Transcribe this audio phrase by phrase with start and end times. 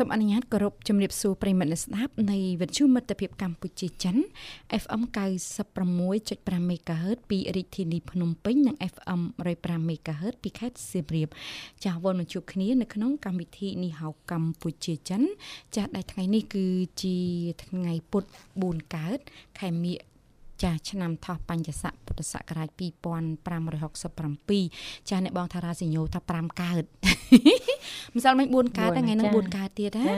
[0.00, 4.16] សូមអនុញ្ញាតគោរពជំរាបសួរប្រិមិត្តអ្នកស្ដាប់នៃវិទ្យុមិត្តភាពកម្ពុជាចិន
[4.82, 5.02] FM
[5.66, 9.20] 96.5 MHz ពីរាជធានីភ្នំពេញនិង FM
[9.56, 11.28] 105 MHz ពីខេត្តសៀមរាប
[11.84, 15.22] ចាស់វល់មកជួបគ្នានៅក្នុងកម្មវិធីនេះហៅកម្ពុជាចិន
[15.76, 16.66] ចាស់ដែលថ្ងៃនេះគឺ
[17.02, 17.16] ជា
[17.64, 18.24] ថ្ងៃពុធ
[18.58, 19.18] 4កើត
[19.58, 19.96] ខែមិញ
[20.62, 26.84] ចាឆ្នាំថោះបញ្ញស័កពុទ្ធសករាជ2567ចាអ្នកបងថារាសិញោថា5កើត
[28.14, 30.14] ម្សិលមិញ4កើតថ្ងៃហ្នឹង4កើតទៀតណា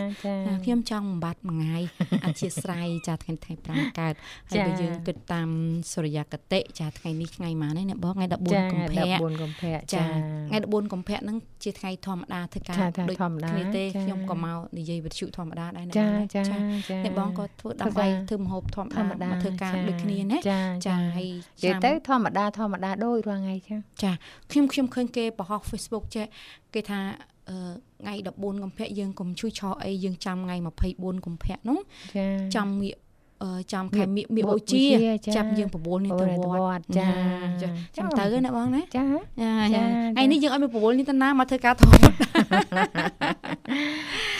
[0.65, 1.79] ខ្ញុំចង់បំបត្តិមួយថ្ងៃ
[2.25, 4.15] អធិស្ស្រ័យចាថ្ងៃថ្ងៃ5កើត
[4.49, 5.49] ហើយបើយើងគិតតាម
[5.93, 10.03] សុរិយគតិចាថ្ងៃនេះថ្ងៃម៉ាននេះអ្នកបងថ្ងៃ14កុម្ភៈ14កុម្ភៈចា
[10.49, 12.77] ថ្ងៃ14កុម្ភៈហ្នឹងជាថ្ងៃធម្មតាធ្វើការ
[13.09, 13.17] ដូច
[13.51, 16.43] គ្នាទេខ្ញុំក៏មកនិយាយវិទ្យុធម្មតាដែរណាចាចា
[17.05, 18.91] អ្នកបងក៏ធ្វើដើម្បីធ្វើមហូបធម្ម
[19.23, 24.13] តាមកធ្វើការដូចគ្នាណាចាចាហើយនិយាយទៅធម្មតាធម្មតាដូចរាល់ថ្ងៃចឹងចា
[24.51, 26.27] ខ្ញុំខ្ញុំឃើញគេបង្ហោះ Facebook ចេះ
[26.75, 27.01] គេថា
[27.49, 30.57] ថ្ងៃ14កុម្ភៈយើងកុំជួយឆោអីយើងចាំថ្ងៃ
[30.91, 31.79] 24កុម្ភៈនោះ
[32.57, 32.97] ចាំងាក
[33.73, 34.85] ចាំខែមៀកមៀកអូជា
[35.37, 37.09] ចាប់យើង9នេះទៅវត្តចា
[37.97, 39.05] ចាំទៅណាបងណាចា
[39.75, 39.83] ចា
[40.15, 41.93] ថ្ងៃនេះយើងឲ្យមក9នេះទៅណាមកធ្វើការធំ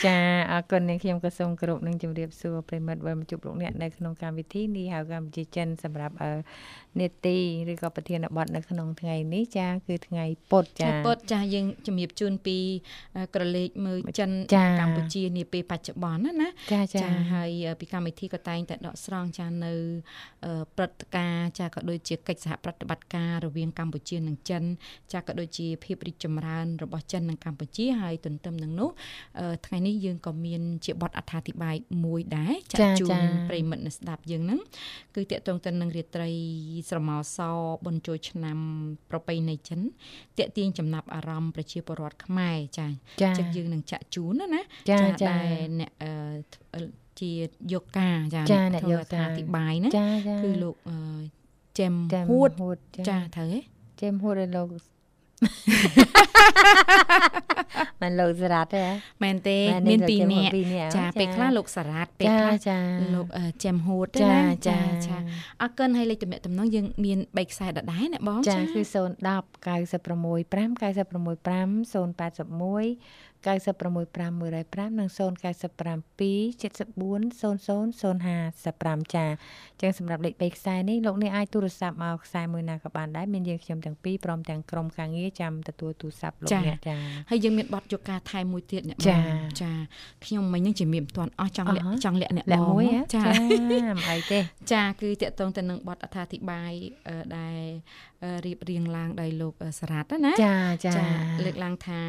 [0.05, 0.17] ចា
[0.51, 6.15] អរគុណនាងខ្ញុំក៏សូមគោរពនឹងជម្រាបសួរប្រិមិត្តវិលមកជួបលោកអ្នកនៅក្នុងកម្មវិធីនេះហៅកម្ពុជាចិនសម្រាប់
[6.99, 7.37] នេតិ
[7.71, 12.57] ឬក៏ប្រធានបទនៅក្នុងថ្ងៃនេះចា គឺថ្ងៃពុធចាពុធចាយើងជំរាបជូនពី
[13.35, 14.29] ក្រឡេកមើលចិន
[14.79, 16.49] កម្ពុជានាពេលបច្ចុប្បន្នណាណា
[16.95, 19.73] ចាហើយពីកម្មវិធីក៏តែងតែដកស្រង់ចានៅ
[20.75, 24.63] ព្រឹត្តិការណ៍ចាក៏ដូចជាកិច្ចសហប្រតិបត្តិការរវាងកម្ពុជានិងចិន
[25.13, 28.89] ចាក៏ដូចជាភាពរីកចម្រើនរបស់ចិននិងកម្ពុជាហើយទន្ទឹមនឹងនោះ
[29.65, 33.17] ថ្ងៃនេះយើងក៏មានជាបទអត្ថាធិប្បាយមួយដែរចាក់ជូន
[33.49, 34.59] ប្រិមិត្តអ្នកស្ដាប់យើងហ្នឹង
[35.15, 36.31] គឺតកតងទៅនឹងរាត្រី
[36.89, 37.37] ស្រមោស
[37.85, 38.57] បុណ្យចូលឆ្នាំ
[39.09, 39.79] ប្រពៃណីចិន
[40.37, 42.87] តេទៀងចំណាប់អារម្មណ៍ប្រជាពលរដ្ឋខ្មែរចា
[43.37, 44.99] ចឹងយើងនឹងចាក់ជូនណាណាចា
[45.29, 45.91] ដែលអ្នក
[47.21, 47.31] ជា
[47.73, 48.41] យកការចា
[48.73, 49.89] អ្នកយកការអធិប្បាយណា
[50.43, 50.75] គឺលោក
[51.79, 51.93] ចេម
[52.29, 52.49] ហួត
[53.09, 53.59] ចាត្រូវទេ
[54.01, 54.67] ចេមហួតលោក
[58.01, 58.85] មិនលោកសារ៉ាត់ទេ
[59.23, 59.57] មែនទេ
[59.89, 60.53] មានពីរនាក់
[60.97, 62.77] ចាពេលខ្លះលោកសារ៉ាត់ពេលខ្លះចា
[63.15, 63.27] លោក
[63.63, 64.37] ចេមហួតចា
[64.67, 65.17] ចាចា
[65.61, 68.95] អរគុណហើយលេខទំនាក់ទំនងយើងមាន3ខ្សែដដែលណាបងចាគឺ010
[69.65, 70.49] 965
[72.83, 72.89] 965
[73.23, 73.47] 081 965
[74.89, 76.65] 105និង097 74 0005
[79.13, 86.95] ចាអញ្ចឹងសម្រាប់លេខ3ខ្សែនេះលោកអ្នកអាចទូរស័ព្ទមកខ្សែមួយណាក៏បានដែរមានយើងខ្ញុំទាំងពីរព្រមទាំងក្រុមការងារចាំទទួលទូរស័ព្ទលោកអ្នកចា
[87.29, 89.17] ហើយយើងមានប័ណ្ណយកការថែមមួយទៀតអ្នកចា
[89.61, 89.71] ចា
[90.25, 92.85] ខ្ញុំមិញនឹងជំរាបមិនទាន់អស់ចង់លាក់ចង់លាក់អ្នកបងមួយ
[93.15, 93.21] ចា
[93.69, 94.39] មិនអីទេ
[94.73, 96.71] ចាគឺតកតងទៅនឹងប័ណ្ណអត្ថាធិប្បាយ
[97.37, 97.57] ដែល
[98.45, 100.55] រៀបរៀងឡើងដោយលោកសារ៉ាត់ណាចា
[100.85, 100.93] ចា
[101.45, 102.01] លើកឡើងថា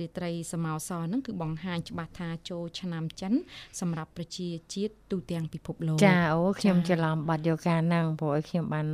[0.00, 3.32] រាត្រីសមោសហ្នឹងគឺបង្ហាញច្បាស់ថាចូលឆ្នាំចិន
[3.80, 8.86] សម្រាប់ប្រជាជាតិទូទាំងពិភពលោកចាអូខ្ញុំច្រឡំបាត់យកការហ្នឹងព្រោះឲ្យខ្ញុំបាន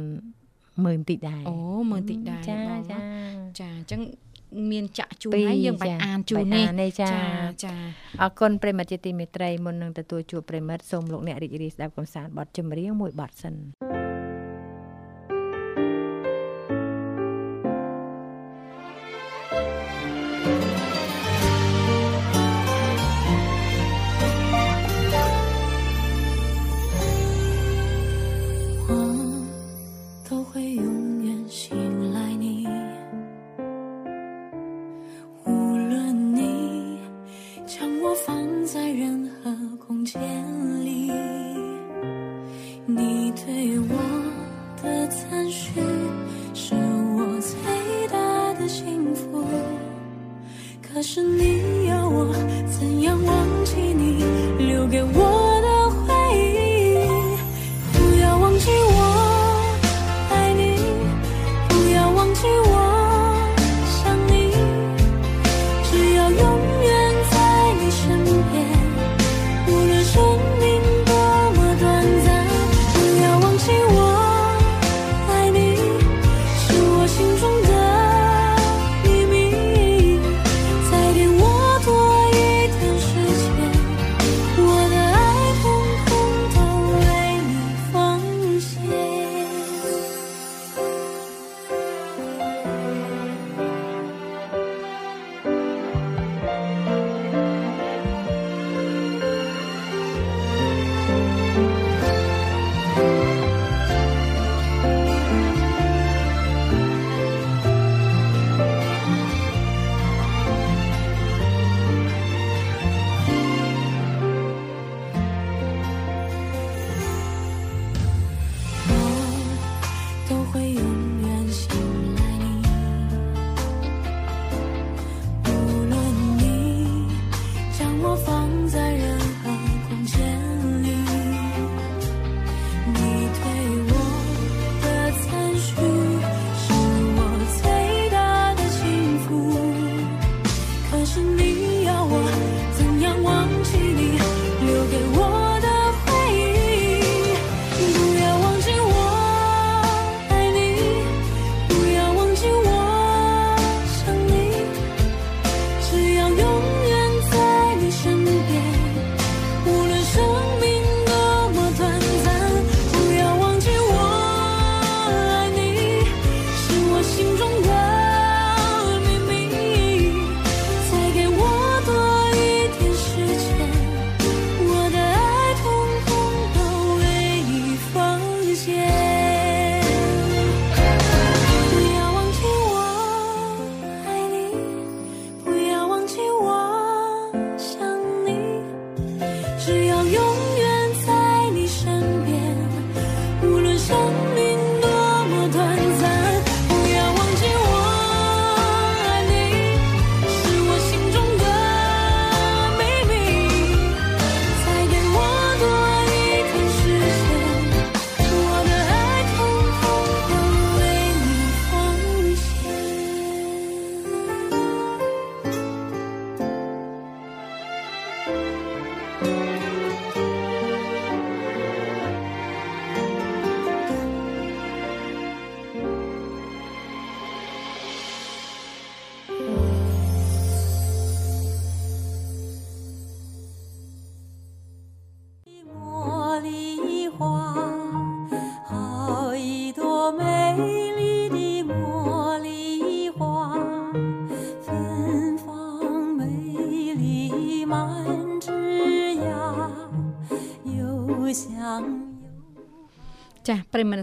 [0.84, 1.56] មើលតិចដែរអូ
[1.90, 2.56] មើលតិចដែរចា
[2.90, 2.98] ចា
[3.60, 4.00] ចាអញ្ចឹង
[4.72, 7.10] មានចាក់ជូនហើយយើងបាច់អានជូននេះចា
[7.64, 7.74] ចា
[8.22, 14.01] អរគុណប្រិមត្តជាទីមេត្រីមុននឹងទទួលជួបប្រិមត្តសូមលោកអ្នករីករាយស្ដាប់កំសាន្តបទចម្រៀងមួយបទសិន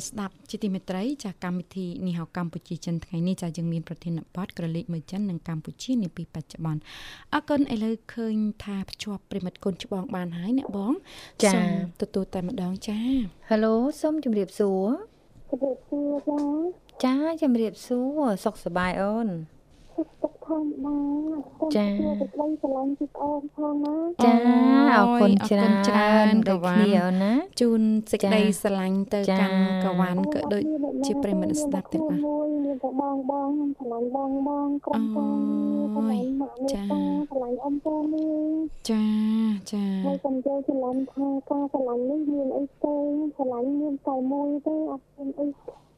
[0.02, 6.82] ស់ប្រិយមិត្តស្ដាប់ជាទីមេត្រីចាស់កម្មវិធីនេះហៅកម្ពុជាចិនថ្ងៃនេះចាស់យើងមានប្រធានបទក្រឡេកមើលចិននិងកម្ពុជានាពេលបច្ចុប្បន្ន
[7.34, 10.94] អរគុណឥឡូវឃើញថាភ្ជាប់ប្រិយមិត្តគុណច្បងបានហើយអ្នកបង
[11.44, 11.70] ចា៎សូម
[12.02, 13.00] ទទួលតែម្ដងចា
[13.50, 14.88] ហេឡូសូមជម្រាបសួរ
[15.50, 16.60] ជម្រាបសួរ
[17.06, 19.28] ចាចាជម្រាបសួរសុខសប្បាយអូន
[20.22, 20.98] សុខ ទុក្ខធម្មតា
[21.60, 24.34] សូមចា៎សួរទៅក្តីស្រឡាញ់ពីប្អូនផងណាចា
[24.94, 27.82] អរគុណអរគុណច្រើច្រើននដូចកវ៉ាគ្នាអូនណាជូន
[28.12, 30.64] សេចក្តីចា៎ស្រឡាញ់ទៅចា៎កាន់កវ៉ាន់ក៏ដូច
[31.06, 38.54] ជាប្រិយមិត្តស្ដាប់ទាំងអស់មួយមានតែបងបងខ្ញុំស្រឡាញ់បងបងក្រុមការងារស្រឡាញ់ម៉ាក់មេចា៎តាស្រឡាញ់អ៊ំពូមីង
[38.90, 39.06] ចា
[39.72, 43.08] ចាហើយខ្ញុំចូលស្រឡាញ់ថាការស្រឡាញ់នេះមានអីផ្សេង
[43.38, 45.48] ស្រឡាញ់មានតែមួយទេអត់មានអី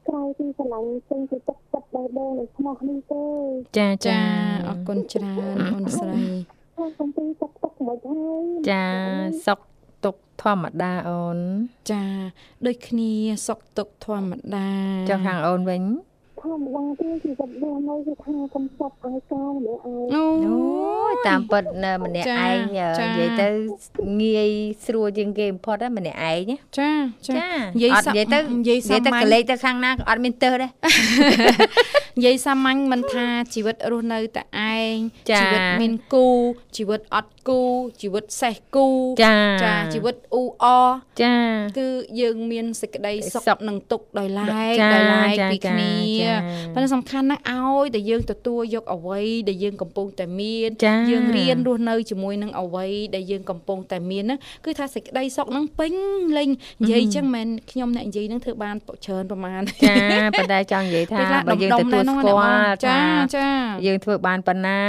[0.08, 3.24] ក្រៅពីស្រឡាញ់ពេញពីទឹកចិត្តបេះដូងនៃស្មោះនេះទេ
[3.78, 4.20] ចាចាចា
[4.68, 6.22] អរគុណច្រើនអូនស្រី
[6.74, 8.84] ខ្ញុំកំពុងទឹកទឹកមិនហើយចា
[9.46, 9.60] សុខ
[10.04, 11.38] ទុក្ខធម្មតាអូន
[11.90, 12.04] ចា
[12.66, 13.10] ដូចគ្នា
[13.46, 14.68] សុខទុក្ខធម្មតា
[15.08, 15.82] ចុះខាងអូនវិញ
[16.42, 23.48] ធម្មតាទេជីវិតរស់នៅគឺថាកំសត់ឲ្យកោម្នាក់ឯងអូអូយតាមពិតណាម្នាក់ចាឯងនិចាយាយទៅ
[24.22, 24.50] ងាយ
[24.84, 26.90] ស្រួលជាងគេបំផុតណាម្នាក់ឯងណាចា
[27.26, 30.70] ចាចានិយាយអត់សានិយាយទៅនិយាយនិយាយទៅសាមញ្ញកលេចទៅខាងណាក៏អត់មានទើសដែរ
[32.16, 34.96] និយាយសាមញ្ញមិនថាជីវិតរស់នៅតែឯង
[35.30, 36.28] ចាជីវិតមានគូ
[36.76, 37.60] ជីវិតអត់គូ
[38.02, 38.86] ជីវិតសេះគូ
[39.22, 40.64] ចាចាជីវិតអ៊ូអ
[41.22, 41.34] ចា
[41.78, 41.86] គឺ
[42.20, 46.34] យើងមានសេចក្តីសុខសុខនិងទុក្ខដោយឡែកចាដោយឡែកចាពីចាគ្នាចា
[46.74, 55.92] ប៉ុន្តែសំខាន់ណាស់ឲ្យតែយើងទទួលយកអ្វីដែលយើងកំពុងតែមានចាយើងរៀនរស់នៅជាមួយនឹងអ្វីដែលយើងកំពុងតែមានហ្នឹងគឺថាសេចក្តីសុខហ្នឹងពេញ
[56.36, 56.48] លេញ
[56.82, 59.94] និយាយអញ្ចឹងមិនមែនខ្ញុំអ្នកនិយាយហ្នឹងធ្វើបានច្រើនប្រហែលចា
[60.38, 63.00] ប៉ុន្តែចង់និយាយថាពេលខ្លះបើយើងដុំៗទទួលដែរស្គាល់ចាថា
[63.36, 63.48] ចា
[63.86, 64.80] យើងធ្វើបានប៉ុណ្ណា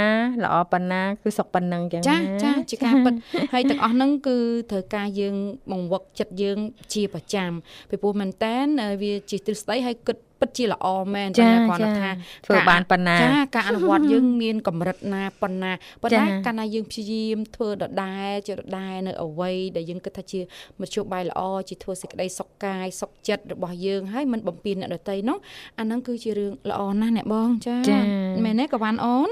[0.44, 3.14] ល្អប៉ុណ្ណាគឺសុខប៉ុណ្ណឹងចឹងចាណាចាជាការពិត
[3.52, 4.36] ហើយទាំងអស់ហ្នឹងគឺ
[4.70, 5.36] ត្រូវការយើង
[5.70, 6.58] បង្វឹកចិត្តយើង
[6.94, 7.50] ជាប្រចាំ
[7.90, 8.54] ពីព្រោះមែនតើ
[9.02, 12.10] វាជាទ្រឹស្ដីហើយគិតពិតជាល្អមែនចាប៉ុន្តែគាត់ចាថា
[12.46, 15.72] ធ្វើបានប៉ុណ្ណាចាការអនុវត្តយើងមានកម្រិតណាប៉ុណ្ណា
[16.02, 20.40] ប៉ុន្តែចាកាលណាយើងព្យាយាមធ្វើដដែលជាដដែលនៅអ្វីដែលយើងគិតថាជា
[20.80, 25.38] មធ្យោបាយល្អជាធ្វើសេចក្តីសុខកាយសុខចិត្តរបស់យើងហើយមិនបំពេញអ្នកដទៃនោះ
[25.78, 27.98] អាហ្នឹងគឺជារឿងល្អណាស់អ្នកបងចាចា
[28.44, 29.30] មែនទេកវ៉ាន់អូន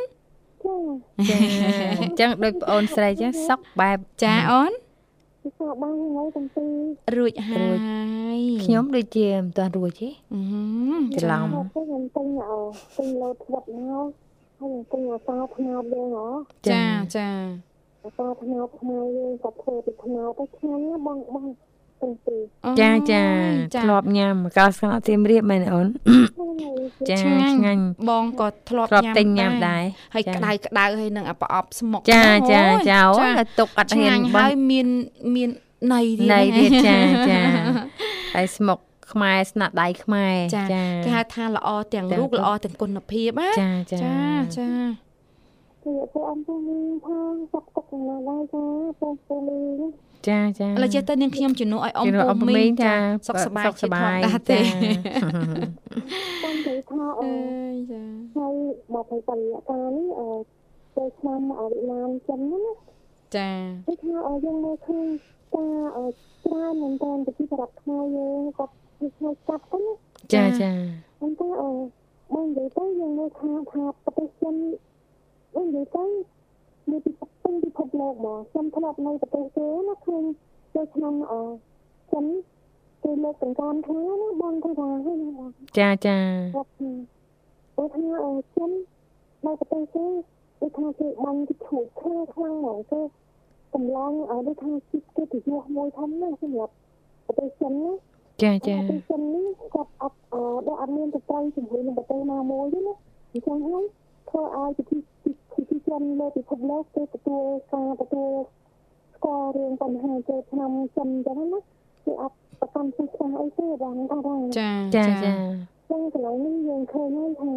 [1.30, 1.38] ចា
[1.70, 4.72] ចាអញ្ចឹងដូចប្អូនស្រីចឹងសុខបែបចាអូន
[5.42, 7.78] ពីសាបានថ្ងៃទាំងពីររួចហើរួច
[8.36, 10.40] យខ្ញុំដូចជាមិនទាន់រួចទេអឺ
[11.22, 12.60] ច្រឡំមកទៅខ្ញុំទិញអឺ
[12.96, 14.06] ទិញលោតស្វិតមក
[14.58, 16.28] ហើយខ្ញុំទិញអសាថ្នោតយើងហ៎
[16.70, 16.84] ចា
[17.16, 17.30] ចា
[18.04, 21.46] អសាថ្នោតខ្មែរយើងក៏ធ្វើពីថ្នោតទៅឆ្ងាញ់ណាបងបង
[22.02, 22.42] ទាំងពីរ
[22.80, 25.86] ចាចាអូយធ្លាប់ញ៉ាំកៅស្ងោរទៀមរៀបមែនអូន
[27.10, 29.82] ចាឆ្ងាញ់ឆ្ងាញ់បងក៏ធ្លាប់ធ្លាប់ញ៉ាំទិញញ៉ាំដែរ
[30.14, 34.88] ហើយចាក្តៅក្តៅហើយនឹងអាប្រអប់ស្មុកចាអូយចាចាអូចាយទុកអត់ឆ្ហ៊ានងាញ់បោះហើយមាន
[35.34, 35.50] មាន
[35.92, 37.40] ន័យទៀតណៃណាទៀតចាចា
[38.34, 38.78] ហើយស្មុក
[39.12, 44.16] ខ្មែរស្នាដៃខ្មែរចាចាគេហៅថាល្អទាំងចារូបល្អទាំងគុណភាពណាចាចាចា
[44.58, 44.68] ចា
[45.84, 48.64] គឺទៅអំពូមីងផងសុកទុកណាដែរចា
[49.00, 52.94] ពងពូមីង ចាចាឥឡូវចេះទៅនាងខ្ញុំជំនួសឲ្យអ៊ំជំនួសពូអ៊ំពូមីមីងងចា
[53.26, 54.64] សុខសប្បាយសុខសប្បាយជាធម្មតាទេចា
[56.40, 58.02] ខ្ញុំនិយាយថាអឺអើយចា
[58.36, 58.54] ហើយ
[58.94, 60.28] មកពីបរិយាកាសនេះអឺ
[60.96, 62.74] ចូលឆ្នាំអវិមានចិនហ្នឹងណា
[63.36, 63.50] ចា
[63.86, 65.06] គឺថាអឺយើងមើលឃើញ
[65.54, 66.06] ការអឺ
[66.44, 69.92] ច្រើនមែនតើប្រជាប្រដ្ឋខ្មែរយើងគាត់គឺឆ្លងកាត់ទៅណា
[70.34, 70.70] ចាចា
[85.82, 86.18] ចាចា
[86.54, 86.90] គាត់ថា
[87.76, 88.70] បើថាអឺចិន
[89.44, 90.04] នៅប្រទេសគេ
[90.60, 93.00] ដូចថាគេបាញ់គេឈួតខ្លាំងខ្លាំងហ្មងគេ
[93.74, 96.74] កម្លាំងអឺដូចថាជីកគេទៅយោមួយធំណាស់សម្រាប់
[97.26, 97.92] ប្រទេសចិនណា
[98.42, 102.94] ចាចា ប្រទេសចិននេះគាត់អត់អឺដែលអត់មានប្រតិជាមួយនឹងប្រទេសណាមួយទេណា
[103.32, 103.84] អញ្ចឹងហើយ
[104.28, 104.98] ធ្វើឲ្យពិធី
[105.54, 108.30] ពិធីចិនលើពិភពលោកគេទទួលការទទួល
[109.14, 111.60] ស្គាល់រឿងបញ្ហាចូលឆ្នាំចិនអញ្ចឹងណា
[112.04, 115.34] គឺអត់ប្រកាន់ពីខ្វះអីទេបងថាថា ចា ចាចា
[115.90, 117.52] ចឹងកន្លែងនេះយើងឃើញហើយថា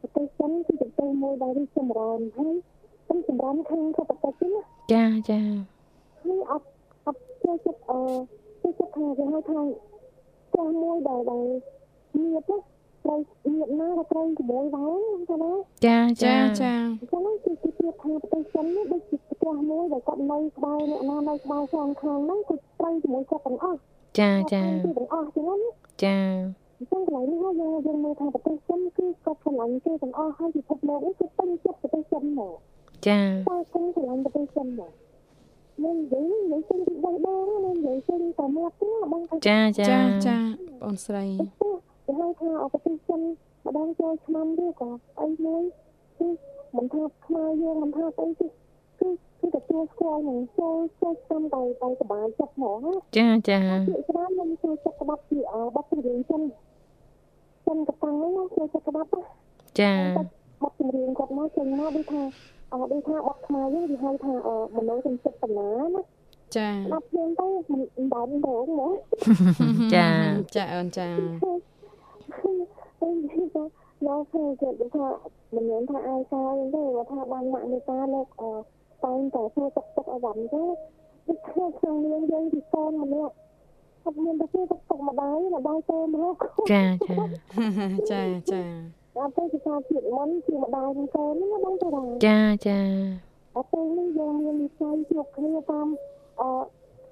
[0.00, 2.54] ប្រទេសចិនគឺប្រទេសមួយដែលរីកចម្រើនហើយ
[3.06, 4.60] ខ្ញុំចម្រើនខាងសេដ្ឋកិច្ចណា
[4.92, 5.40] ចាចា
[6.22, 6.66] ហើយអត់
[7.06, 8.00] អត់ចូលចិត្តអឺ
[8.62, 9.60] ចូលចិត្តថាគេហៅថា
[10.50, 11.46] ផ្ទះមួយដែលដែល
[12.18, 12.58] ញៀបណា
[13.04, 13.18] ត្រូវ
[13.50, 14.92] ញៀបណាក៏ត្រូវជាមួយដែរ
[15.30, 15.52] ណាណា
[15.86, 23.78] ចា ចា ចា ចា អញ្ចឹងគឺគឺប្រៀបថាប្រទេសចិននេះដូចជាផ្ទះមួយដែលគាត់នៅក្បែរអ្នកណានៅក្បែរខា ងខាងហ្នឹងគឺត្រូវជាមួយគាត់ទាំងអស់
[24.20, 25.56] ចាចាគឺទាំងអស់ចឹងណា
[26.04, 26.18] ចា
[26.78, 32.54] អញ្ចឹងកន្លែងនេះហើយយើងយើងមើលថាប្រទេសចិនគឺគាត់ឆ្លាញ់គេទាំងអស់ហើយពិភពលោកនេះគឺពេញចិត្តប្រទេសចិនមក
[33.06, 34.92] ចាតែខ្ញុំឆ្លាញ់ប្រទេសចិនមក
[35.84, 40.36] និយាយនិយាយចេញពីដៃដងណានិយាយចេញតែមាត់ទេបងថាចាចាចាចា
[40.82, 41.24] បងស្រី
[42.06, 43.20] គេហៅថាអប្រទេសចិន
[43.66, 44.90] ម្ដងចូលឆ្នាំនេះក៏
[45.20, 45.62] អីមួយ
[46.18, 46.28] គឺ
[46.76, 48.57] មិនថាខ្មែរយើងមិនថាអីទេគឺ
[49.40, 52.80] គឺទទួលស្គាល់នឹងចូលចូលតាមដៃដៃក្បាលចិត្តហ្មង
[53.16, 53.58] ចាចា
[54.08, 55.38] ច្រើនខ្ញុំចូលចិត្តក្បាប់ជា
[55.74, 56.42] បទចម្រៀងចិន
[57.66, 59.08] ចិនកតាំងហ្នឹងចូលចិត្តក្បាប់
[59.80, 59.94] ចា
[60.62, 62.22] បទចម្រៀងគាត់មកចេញមកដូចថា
[62.72, 64.32] អត់ដូចថាបទខ្មែរយើងគេហៅថា
[64.76, 66.02] មនោសញ្ចេតនាណា
[66.56, 68.88] ចាបាត់ភ្លើងទៅមិនបានដងណា
[69.94, 70.08] ចា
[70.56, 71.08] ចាអូនចា
[73.00, 73.62] ពេលនេះទៅ
[74.06, 75.06] លោកគ្រូគាត់ថា
[75.54, 78.52] មិនមែនថាអាយកាអីទេគាត់ថាបានមកមេតាលោកអឺ
[79.04, 80.64] តែងតែធ្វើទឹកទឹកអវ៉ាន់ទេ
[81.26, 83.34] ដូចគ្នាក្នុងនាងយើងពីកូនម្នាក់
[84.04, 86.36] អត់មានទៅធ្វើទឹកទឹកម្ដាយម្ដាយទៅមក
[86.72, 87.16] ចាចា
[88.10, 88.62] ចាចា
[89.18, 92.80] អត់ទៅជាការជាតិមុនជាម្ដាយនឹងកូនណាបងតារាចាចា
[93.56, 95.88] អត់ទៅនេះយើងមានវិស័យជួបគ្នាតាម
[96.40, 96.50] អឺ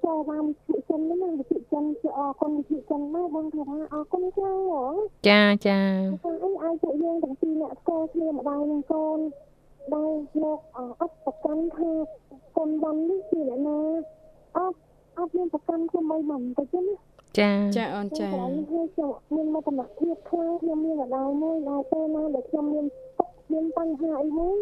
[0.03, 3.63] ចូលតាមវិទ្យាចិនហ្នឹងណាវិទ្យាចិនជាអរគុណវិទ្យាចិនណាបងថា
[3.93, 4.83] អរគុណខ្លាំងហ៎
[5.29, 5.79] ចាចា
[6.23, 9.19] ថាអីឲ្យពួកយើងទាំងពីរអ្នកស្គាល់គ្នាម្ដាយនិងកូន
[9.95, 10.11] ដែល
[10.43, 11.89] លោកអអត់ប្រកាន់ថា
[12.57, 13.79] កូនវ៉ាន់នេះជាអ្នកណា
[14.57, 14.77] អត់
[15.17, 16.95] អត់មានប្រកាន់ជាមួយមិនទៅទេណា
[17.39, 22.85] ចាចាអូនចាខ្ញុំហើយខ្ញុំមានមោទនភាពខ្លាំងខ្ញុំមានម្ដាយមួយដែលពេលណាដែលខ្ញុំមាន
[23.17, 24.57] ទុកមានបញ្ហាអីមួយ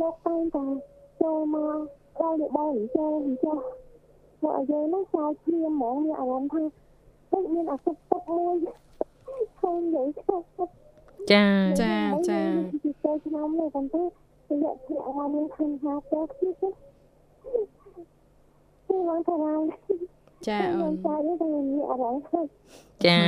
[0.00, 0.66] លោកតែងតែ
[1.22, 1.76] ចូលមក
[2.20, 3.58] ដល់នេះបងចូលអញ្ចឹង
[4.42, 6.62] មកឲ្យយើងនោះចោលព្រាមហ្មងមានអារម្មណ៍ថា
[7.32, 8.56] ដូចមានអាសុខទុកមួយ
[9.60, 10.42] ឃើញយើងចោល
[11.32, 11.46] ចា
[11.80, 11.94] ចា
[12.28, 12.40] ចា
[12.82, 14.02] ពីទៅឆ្នាំនេះប៉ុន្តែ
[14.52, 16.68] រយៈពេលអត់មានឃើញថាទៅគឺគឺ
[18.86, 19.36] គឺមកថា
[20.48, 22.40] ចាអូខ្ញុំនចាយទៅមានអារម្មណ៍ថា
[23.04, 23.18] ចា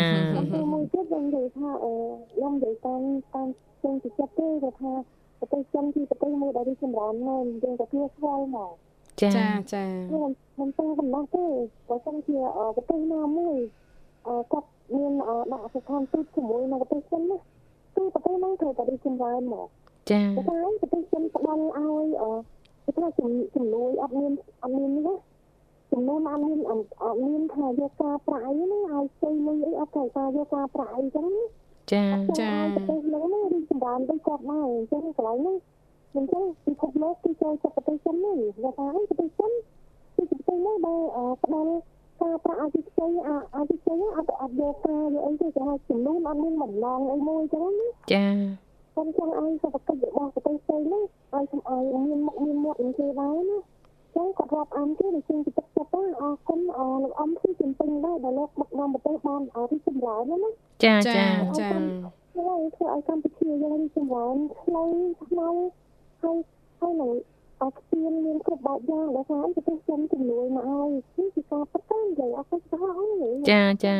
[0.52, 1.93] ពេលមួយទៀតខ្ញុំនិយាយថាអឺ
[2.33, 3.00] ខ្ញុំនិយាយតាម
[3.35, 3.49] តាម
[3.83, 4.93] ចេញពីចិត្តទេគាត់ថា
[5.38, 8.73] ប្រទេសចិនគឺប្រទេសមួយដែលរីកចម្រើនមែនយើងទទួលស្គាល់មក
[9.23, 11.47] ចាចាចាខ្ញុំខ្ញុំចង់កំណត់ទេ
[11.88, 12.38] បើសិនជា
[12.76, 13.57] ប្រទេសណាមួយ
[14.26, 15.12] អឺគាត់មាន
[15.52, 17.38] ដាក់ស្ថានទូតជាមួយនៅប្រទេសចិនណា
[17.97, 19.69] គឺប្រទេសហ្នឹងត្រូវតែរីកចម្រើនមក
[20.11, 22.30] ចាតែតែប្រទេសចិនផ្ដល់ឲ្យអឺ
[22.85, 24.32] គេថាជំជំនួយអត់មាន
[24.62, 25.14] អត់មាននេះណា
[25.92, 31.44] ចំនួនអត់មានអត់មានថាយកការប្រាក់អីណាឲ្យស្អីលុយអីអត់ត្រូវការយកការប្រាក់អីចឹងណា
[31.92, 32.04] ចា
[32.40, 35.56] ចាប្រទេសហ្នឹងណារីកចម្រើនទៅគាត់មកអញ្ចឹងកន្លែងហ្នឹង
[36.14, 39.50] អញ្ចឹងពិភពលោកគឺចូលចិត្តប្រទេសចិនហ្នឹងគេថាប្រទេសចិន
[40.16, 41.00] គឺប្រទេសមួយដែល
[41.44, 41.73] ផ្ដល់
[42.23, 48.26] ការប្រាក់ឲ្យទីខ្ចីឲ្យទីខ្ចីអត់អត់យកការយកអីទេគេហៅចំនួនអត់មានបំណងអីមួយចឹងណាចា
[48.92, 51.02] ខ្ញុំចង់ឲ្យសុខភាពរបស់ប្រទេសផ្សេងនេះ
[51.34, 53.58] ឲ្យខ្ញុំឲ្យមានមុខមានមាត់នឹងគេដែរណា
[54.16, 60.50] ចឹងគាត់រាប់អានគេដូចជាទឹកចិត្តណាអរគុណអរលោកអំគឺជំពេញដែរដែលលោកដឹកនាំប្រទេសបានឲ្យរីកចម្រើនណាណា
[60.84, 61.28] ចាចាចា
[61.61, 61.68] ចា
[62.37, 64.84] ហើយធ្វើឲ្យកម្ពុជាយើងរីកចម្រើនខ្លី
[65.25, 65.54] ក្នុង
[66.22, 66.37] ហើយ
[66.80, 67.12] ហើយនឹង
[67.62, 73.96] អត់ស្ពានមានគ្រប់បែបយ៉ាងដែលថាប្រទេសចិនជំនួយមកឲ្យគឺជាការប្រកាន់និយាយអត់ទៅស្គាល់អីចាចា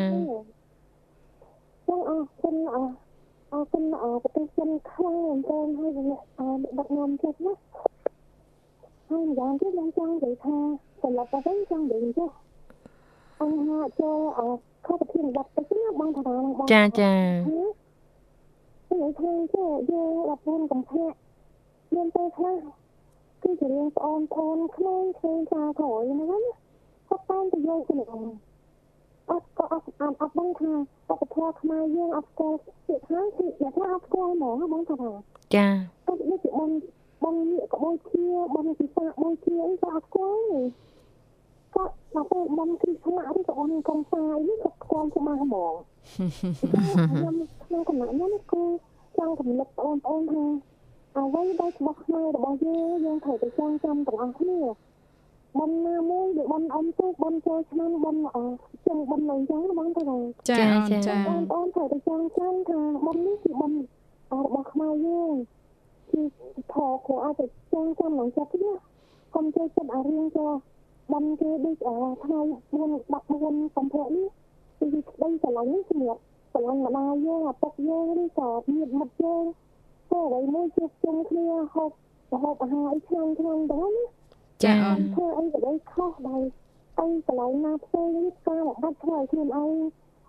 [1.88, 2.87] ចឹងអរគុណអរ
[3.52, 7.54] អរគុណអរប្រទេសចិនខ្លាំងមែនទែនហើយអ្នកអរដឹកនាំចិត្តណា
[9.09, 10.56] ហើយម្យ៉ាងទៀតខ្ញុំចង់និយាយថា
[11.02, 12.30] សម្រាប់តែវិញចង់និយាយចេះ
[13.40, 14.52] អង្គហាចូលអរ
[14.87, 21.12] ខុសប្រធានបទទៅណាបងតារាបងចាចានិយាយថាចេះយើងដល់ពូនកំភៈ
[21.94, 22.56] មានពេលខ្លះ
[23.42, 26.40] គឺជារឿងប្អូនប្អូនក្មេងក្មេងចាក្រោយហ្នឹងណា
[27.09, 28.51] គាត់តាមទៅយកទៅអត់
[29.73, 30.73] អត់ក៏អត់អត់អត់ដឹងថា
[31.09, 35.12] បព្វធម៌ខ្មែរយើងអត់ស្គាល់ពាក្យថាគឺអ្នកថាអត់ស្គាល់ហ្មងបងថាថា
[35.55, 35.67] ចា
[36.07, 36.71] គាត់ដូចជាបង
[37.25, 38.25] បងនេះក៏ដូចជា
[38.55, 40.61] បងពិសាដូចជាអីក៏អត់ស្គាល់ទេ
[41.75, 45.75] គាត់ដល់ពេលបងគ្រីស្លាឬក៏បងកុំសាយនេះគាត់ស្គាល់ច្បាស់ហ្មង
[46.05, 48.62] ខ្ញុំក្នុងគណៈខ្ញុំគឺ
[49.17, 50.45] ចង់កំណត់បងប្អូនថា
[51.17, 54.59] អ្វីដែលច្បាស់ខ្មែររបស់យើងយើងត្រូវតែចងចាំទាំងអស់គ្នា
[55.59, 58.38] បំណាមួយដូចបំអមទូបំចូលឆ្នាំបំអ
[58.87, 60.18] ចឹងបំនៅអញ្ចឹងបងទៅថា
[60.49, 63.73] ចាអូនចាបងប្អូនត្រូវតែចងចាំថាបំនេះគឺបំ
[64.44, 65.32] របស់ខ្មែរយើង
[66.11, 66.21] គឺ
[66.73, 68.73] ធរគួរឲ្យតែចងចាំក្នុងចិត្តណា
[69.35, 70.52] កុំចូលចិត្តអារឿងចូល
[71.12, 71.76] បំគេដូច
[72.23, 72.40] ថ្ងៃ
[72.73, 74.26] 4 14កំភៈនេះ
[74.78, 76.21] គឺស្ដីស្រឡាញ់នេះសម្រាប់
[76.52, 79.45] ស្រឡាញ់ម្ដាយយើងឪពុកយើងឬក៏ញាតិមិត្តយើង
[80.10, 81.91] ទៅអ្វីមួយជួបជុំគ្នាហូប
[82.43, 84.04] ហូបអាហារអីឆ្ងាញ់ឆ្ងាញ់ទៅណា
[84.64, 86.42] ចាអូនធ្វើអីក៏ដោយខុសដោយ
[86.98, 89.72] អីកន្លែងណាផ្សេងនេះការបំបត្តិធ្វើឲ្យខ្លួនឯង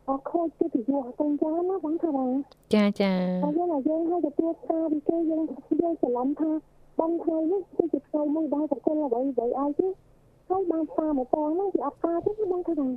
[0.09, 2.27] អត់ខូចកិត្តិយសទៅចឹងណាបងថាណា
[2.75, 5.43] ចាចាហើយយើងឲ្យយើងឲ្យទទួលស្គាល់ពីគេយើង
[5.81, 6.51] យើងច្រឡំថា
[6.99, 9.87] បងថ្ងៃនេះគឺជាថ្ងៃមួយដែលប្រគល់អ្វីអ្វីឲ្យទេ
[10.49, 12.89] ហើយបានតាមមកតហ្នឹងគឺអត់ការទេបងថាណា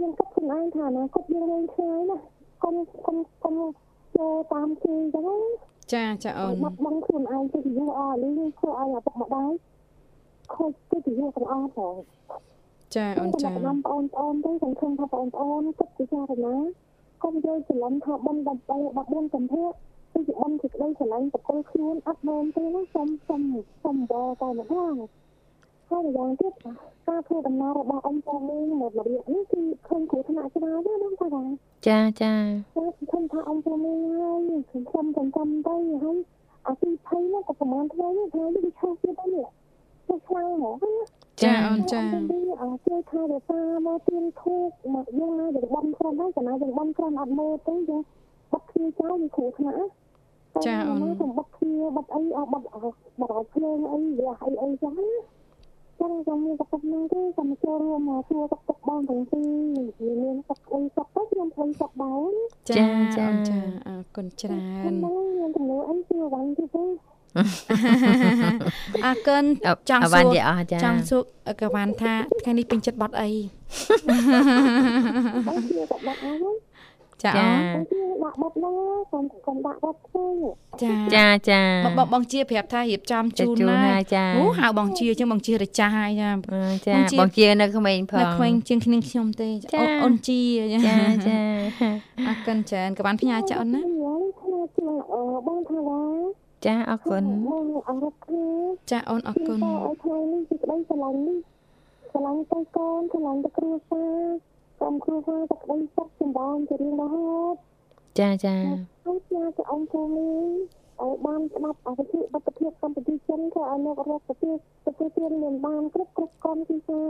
[0.00, 2.16] យើងគិតខ្លួនឯងថាណាគាត់យើងវិញឆ្ងាយណា
[2.62, 2.74] កុំ
[3.06, 3.54] កុំកុំ
[4.16, 5.38] ចូលតាមគេចឹងណា
[5.92, 9.52] ចាចាអូនបាត់បង់ខ្លួនឯងទៅយូរអស់នេះធ្វើឲ្យឪពុកម្ដាយ
[10.54, 11.94] ខខូចទៅជាកន្អត់ផង
[12.96, 16.56] ចាអូនចាបងប្អូនប្អូនទៅសង្ឃឹមថាបងប្អូនគិតពិចារណា
[17.24, 19.66] កុំយកច្រឡំថាបំដើម្បី14កំភៈ
[20.12, 23.42] គឺជាបំជាក្តីស្រឡាញ់ប្រគល់ខ្លួនអត់មែនទេណាសុំសុំ
[23.82, 24.94] សុំបតែម្ដង
[25.90, 26.52] ហើយម្យ៉ាងទៀត
[27.08, 31.46] ការធ្វើដំណើររបស់អង្គពូមីមកម្រៀបនេះគឺឃើញគ្រោះថ្នាក់ច្រើនណាស់បងប្អូន
[31.88, 32.34] ចាចា
[32.76, 36.18] ចាសខ្ញុំថាអង្គពូមីហើយខ្ញុំខ្ញុំចាំចាំទៅហើយ
[36.66, 39.59] អាទីភ័យនោះក៏ប្រហែលថ្ងៃនេះថ្ងៃនេះវាឆោតទៀតហើយនេះទៅ
[40.28, 40.92] ខ្លាំងហ្មងណា
[41.42, 42.02] ចាអូនចា
[42.62, 48.02] អើជួយថារសាមកទៀនធូបមកយើងណាយើងបំក្រំហើយចំណាយយើងបំក្រំអត់មើលទេយើង
[48.52, 49.76] បាត់គ្នាចោលវាគ្រោះថ្នាក់
[50.54, 55.10] ខ្ញុំបាត់គ្នាបាត់អីអត់បាត់អត់បាត់ភ្លើងអីវាអីអីចឹងណា
[56.00, 59.42] ចឹងខ្ញុំមានតែប៉ុណ្្នឹងទេខ្ញុំចូលរួមមកធ្វើទឹកទឹកបងទាំងពី
[60.08, 62.30] រមានទឹកអីទឹកទៅខ្ញុំធ្វើទឹកដែរ
[62.70, 64.96] ចាចាអូនចាអរគុណច្រើនខ្ញុំ
[65.56, 66.84] ទំនួលអីគឺវ៉ាន់ទេទេ
[69.04, 69.44] អរគុណ
[69.88, 71.22] ចង់អសួវ៉ាន់រយាអស់ចាចង់សួរ
[71.60, 73.30] កវ៉ាន់ថាថ្ងៃនេះពេញចិត្តបត់អី
[75.48, 76.34] អត់ជាទឹកបាត់អី
[77.24, 78.74] ចាអូចានគឺដាក់បាត់ហ្នឹង
[79.12, 80.26] កុំកុំដាក់បាត់ធ្វើ
[80.82, 81.62] ចាចាចា
[81.98, 90.40] បងបងជាប្រាប់ថារៀបចំជូនជូនណាហើយចាអូហៅបងជាអញ្ចឹងបងជារចាស់ហើយចាអឺចាបងជាបងជានៅក្មេងផងនៅក្មេងជាងគ្នាខ្ញុំទេចាអូអូនជា
[90.86, 91.38] ចាចា
[92.28, 96.00] អរគុណច្រើនកវ៉ាន់ផ្ញើចាអូនណាហើយថាជាអឺបងថាវ៉ា
[96.66, 98.46] ចាអរគុណបងអរគុណ
[98.90, 101.38] ចាអូនអរគុណអើថ្ងៃនេះគឺក្តីស្រឡាញ់នេះ
[102.10, 104.20] ស្រឡាញ់ទៅកូនស្រឡាញ់ទៅគ្រួសារ
[104.78, 107.54] ក្រុមគ្រួសារទៅក្តីសុខចម្រើនជារៀងរហូត
[108.20, 108.56] ចាចា
[109.06, 117.06] ហើយស្នាទៅអង្គភូមិឲ្យបានស្ដាប់អភិធិបទភាពកម្ពុជាចិនក៏ឲ្យលោករកប្រទេសប្រទេសទៀតមានបានគ្រប់គ្រប់ក្រុមទីផ្សារ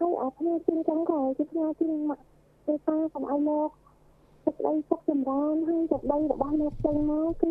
[0.00, 2.18] ហើយអាផ្នែកជាចឹងក៏ជាផ្នែកជាមក
[2.66, 3.70] ទេតាកុំឲ្យលោក
[4.44, 7.50] សេចក្តីសុខចម្រើនហើយសេចក្តីរបស់លោកចេញមកគឺ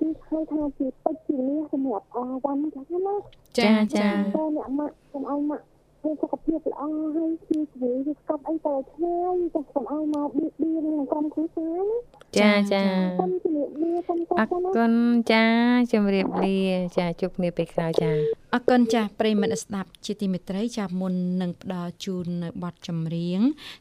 [0.00, 3.16] គឺហៅថាជាពេជ្រជាមាសសម្រាប់អាវ៉ាន់ចឹងណា
[3.58, 5.64] ចាចាតែអ្នកម៉ាក់កុំឲ្យម៉ាក់
[6.02, 6.82] មានសុខភាពល្អ
[7.16, 11.98] ហើយជាជំងឺវាស្កប់អីទៅឆ្ងាយតែកុំឲ្យមកបៀតបៀននឹងក្រុមគ្រួសារណា
[12.38, 12.82] ចាចា
[13.18, 14.92] សូមជំរាបលាសូមតអបរទៅណាគុណ
[15.32, 15.44] ចា
[15.92, 16.56] ជំរាបលា
[16.98, 18.10] ចាជួបគ្នាពេលក្រោយចា
[18.54, 23.40] អរគុណចាស់ប្រិយមិត្តស្ដាប់ជាទីមេត្រីចាស់មុននឹងផ្ដល់ជូននៅប័ណ្ណចម្រៀង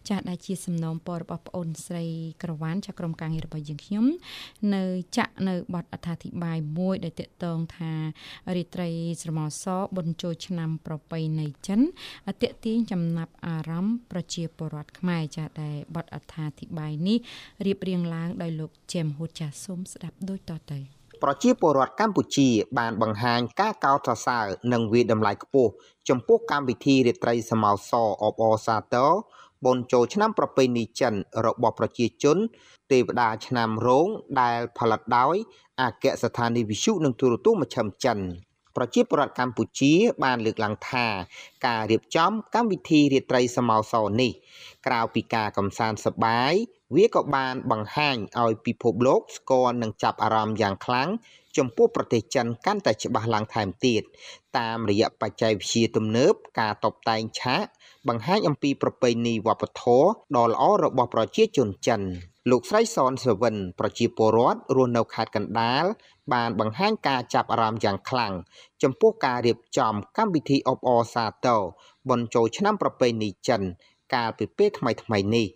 [0.09, 2.05] ចាស់ដែលជាសំណូមពររបស់ប្អូនស្រី
[2.43, 4.05] ក្រវ៉ាន់ចាស់ក្រុមការងាររបស់យើងខ្ញុំ
[4.75, 4.83] នៅ
[5.17, 7.93] ចាក់នៅប័ណ្ណអត្ថាធិប្បាយមួយ ដែលតកតងថា
[8.55, 8.89] រាត្រី
[9.21, 17.17] ស្រមោសបុណ្យចូលឆ្នាំប្រពៃណីចិនតកទាញចំណាប់អារម្មណ៍ប្រជាពលរដ្ឋខ្មែរចាស់ដែលប័ណ្ណអត្ថាធិប្បាយនេះ
[17.65, 20.79] រៀបរៀងឡើងដោយលោកជេមហួតចាស់សូមស្ដាប់ដូចតទៅ
[21.23, 22.47] ប្រជាពលរដ្ឋកម្ពុជា
[22.79, 25.71] បានបង្ហាញការកោតសរសើរនិងវាយតម្លៃខ្ពស់
[26.09, 27.91] ចំពោះកម្មវិធីរាត្រីសមោស
[28.23, 29.09] អបអសាទរ
[29.65, 31.13] បុណ្យចូលឆ្នាំប្រពៃណីចិន
[31.45, 32.37] របស់ប្រជាជន
[32.91, 34.07] ទេវតាឆ្នាំរោង
[34.41, 35.35] ដែលផលិតដោយ
[35.81, 38.19] អគ្គស្ថានីយ៍វិទ្យុនិងទូរទស្សន៍មជ្ឈិមចិន
[38.75, 41.05] ប្រជាពលរដ្ឋកម្ពុជា បានលើកឡើងថា
[41.67, 44.31] ការរៀបចំកម្មវិធីរាត្រីសមោសនេះ
[44.85, 46.53] ក្រៅពីការកំសាន្តសប្បាយ
[46.95, 51.09] វាក៏បានបង្ហាញឲ្យពិភពលោកស្គាល់និងចាប់អារម្មណ៍យ៉ាងខ្លាំង
[51.57, 54.01] ចំពោះប្រទេសចិនកាន់តែច្បាស់ឡើងថែមទៀត
[54.57, 57.65] តាមរយៈបច្ចេកវិទ្យាទំនើបការតបតែងឆាក
[58.07, 60.05] បង្ហាញអំពីប្រពៃណីវប្បធម៌
[60.37, 62.01] ដ៏ល្អរបស់ប្រជាជនចិន
[62.49, 65.83] លោកស្រីសនសវិនប្រជាពលរដ្ឋរស់នៅខេត្តកណ្ដាល
[66.33, 68.33] បានបង្ហាញការចាប់អារម្មណ៍យ៉ាងខ្លាំង
[68.83, 71.61] ចំពោះការរៀបចំកម្មវិធីអបអរសាទរ
[72.09, 73.61] បុណ្យចូលឆ្នាំប្រពៃណីចិន
[74.13, 75.47] កាលពីពេលថ្មីៗនេះ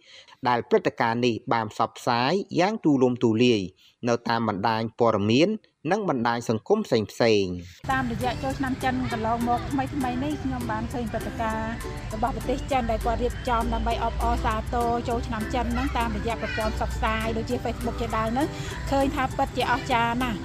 [0.48, 3.62] ដែលព្រឹត្តិការណ៍នេះបានផ្សព្វផ្សាយយ៉ាងទូលំទូលាយ
[4.10, 5.50] នៅតាមបណ្ដាញព័ត៌មាន
[5.92, 7.54] និងបណ្ដាញសង្គមផ្សេងៗ
[7.92, 11.74] តាមរយៈចូលឆ្នាំចិនកន្លងមកថ្មីថ្មីនេះខ្ញុំបានឃើញព្រឹត្តិការណ៍
[12.14, 18.48] របស់ប្រទេសចិនដែលគាត់រៀបចំដើម្បីអបអរសាទរចូលឆ្នាំចិនហ្នឹងតាមរយៈប្រព័ន្ធផ្សព្វផ្សាយដូចជា Facebook ជាដើមហ្នឹង
[18.92, 20.40] ឃើញថាពិតជាអស្ចារ្យណាស់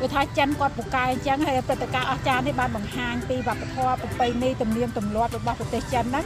[0.00, 6.24] គឺថាចិនគាត់ពូកែអញ្ចឹងហើយព្រឹត្តិការណ៍អស្ចារ្យនេះបានបង្ហាញពីវប្បធម៌ប្រពៃណីទំនៀមទម្លាប់របស់ប្រទេសចិនហ្នឹង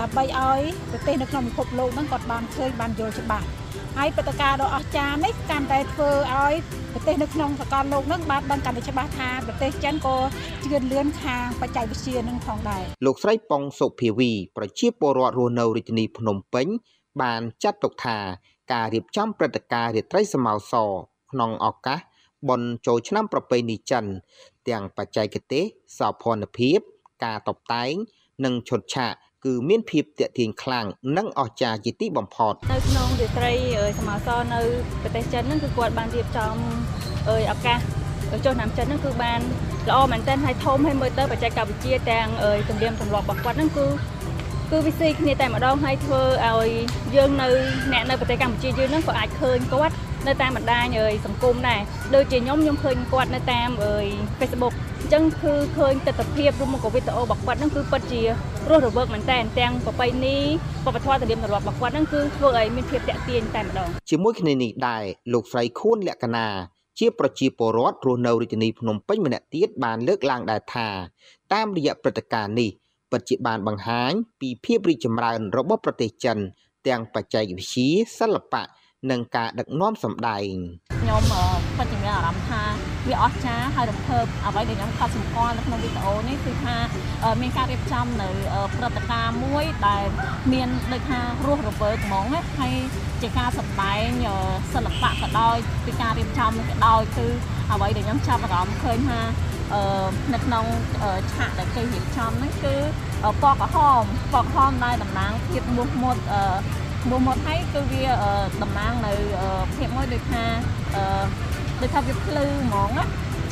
[0.00, 3.46] ដើម្បីឲ្យប្រទេសនៅក្នុងពិភពលោកហ្នឹងគាត់បានឃើញបានយល់ច្បាស់
[3.96, 6.54] ហើយព្រឹត្តិការណ៍ដ៏អស្ចារ្យនេះកាន់តែធ្វើឲ្យ
[6.92, 10.16] ប្រទេសនៅក្នុងសកលលោកហ្នឹងបានដឹងកាន់តែច្បាស់ថាប្រទេសចិនក៏
[10.62, 16.66] ជឿនលឿនខាងបច្ចេកវិទ្យានឹងផងដែរលោកស្រីប៉ុងសុភាវី ប្រជាពលរដ្ឋរស់នៅរាជធានីភ្នំពេញ
[17.22, 18.18] បានចាត់ទុកថា
[18.72, 20.74] ការរៀបចំព្រឹត្តិការណ៍រាត្រីសមោស
[21.32, 22.00] ក្នុងឱកាស
[22.48, 24.04] បុណ្យចូលឆ្នាំប្រពៃណីចិន
[24.68, 25.64] ទាំងបច្ចេកទេស
[25.98, 26.78] សោភ័ណភាព
[27.24, 27.92] ការតបតែង
[28.44, 34.60] និងឈុតឆាក គឺមានភាពទាក់ទាញខ្លាំងនិងអស្ចារ្យជាទីបំផុតនៅក្នុងរាត្រីអឺសមាសរនៅ
[35.02, 36.54] ប្រទេសចិនហ្នឹងគឺគាត់បានរៀបចំ
[37.28, 37.80] អឺឱកាស
[38.44, 39.40] ចុះឆ្នាំចិនហ្នឹងគឺបាន
[39.90, 43.86] ល្អមែនទែនហើយធំហើយមើលទៅបច្ចេកវិទ្យាទាំងអឺទំនៀមទម្លាប់របស់គាត់ហ្នឹងគឺ
[44.70, 46.70] គឺវាស៊ីគ្នាតែម្ដងហើយធ្វើឲ្យ
[47.16, 47.48] យើងនៅ
[47.92, 49.94] អ្នកនៅប្រទេសកម្ពុជាយើងហ្នឹងក៏អាចឃើញគាត់
[50.26, 51.80] នៅតាមបណ្ដាញអើយសង្គមដែរ
[52.14, 54.06] ដូចជាខ្ញុំខ្ញុំឃើញគាត់នៅតាមអើយ
[54.38, 58.22] Facebook អញ្ចឹងគឺឃើញទស្សនវិជ្ជារួមមកវីដេអូរបស់គាត់ហ្នឹងគឺពិតជា
[58.70, 60.38] រស់រវើកមែនតើទាំងប្រពៃណី
[60.84, 66.46] វប្បធម៌ទំនៀមទម្លាប់របស់គាត់ហ្នឹងគឺធ្វើឲ្យមានភាពតាក់ទាញតែម្ដងជាមួយគ្នានេះដែរលោកស្រីខួនលក្ខណា
[66.98, 70.88] ជាប្រជាពលរដ្ឋរស់នៅរាជធានីភ្នំពេញម្នាក់ទៀតបានលើកឡើងដែរថា
[71.52, 72.70] តាមរយៈព្រឹត្តិការណ៍នេះ
[73.10, 76.38] ពិតជាបានបង្ហាញពីភាពរីកចម្រើនរបស់ប្រទេសចិន
[76.86, 78.64] ទាំងបច្ចេកវិទ្យាសិល្បៈ
[79.10, 80.54] និងការដឹកនាំសម្ដែង
[81.00, 81.22] ខ្ញុំ
[81.76, 82.62] ពិតជាមានអារម្មណ៍ថា
[83.08, 86.76] វាអស្ចារ្យហើយរំភើបអ្វីដែលខ្ញុំខកសម្គាល់នៅក្នុងវីដេអូនេះគឺថា
[87.40, 88.28] មានការរៀបចំនៅ
[88.76, 90.04] ព្រឹត្តិការណ៍មួយដែល
[90.52, 92.26] មានដូចថារស់រវើកហ្មង
[92.58, 92.74] ហើយ
[93.22, 94.08] ជាការសម្ដែង
[94.74, 97.26] សិល្បៈក៏ដោយពីការរៀបចំក៏ដោយគឺ
[97.72, 99.20] អ្វីដែលខ្ញុំចាប់អារម្មណ៍ឃើញថា
[100.34, 100.64] នៅក្នុង
[101.32, 102.74] ឆាកដែលគេរៀបចំហ្នឹងគឺ
[103.42, 106.16] ពណ៌ក្រហមពណ៌ក្រហមដែលតំណាងភាពមោះមុត
[107.10, 108.04] មុំមកហើយគឺវា
[108.62, 109.12] តំណាងនៅ
[109.76, 110.44] ភាពមួយដូចថា
[111.80, 113.04] ដូចថាវាភ្លឺហ្មងណា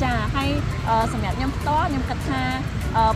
[0.03, 0.49] ចាហើយ
[1.13, 2.41] សម្រាប់ខ្ញុំផ្ទាល់ខ្ញុំគិតថា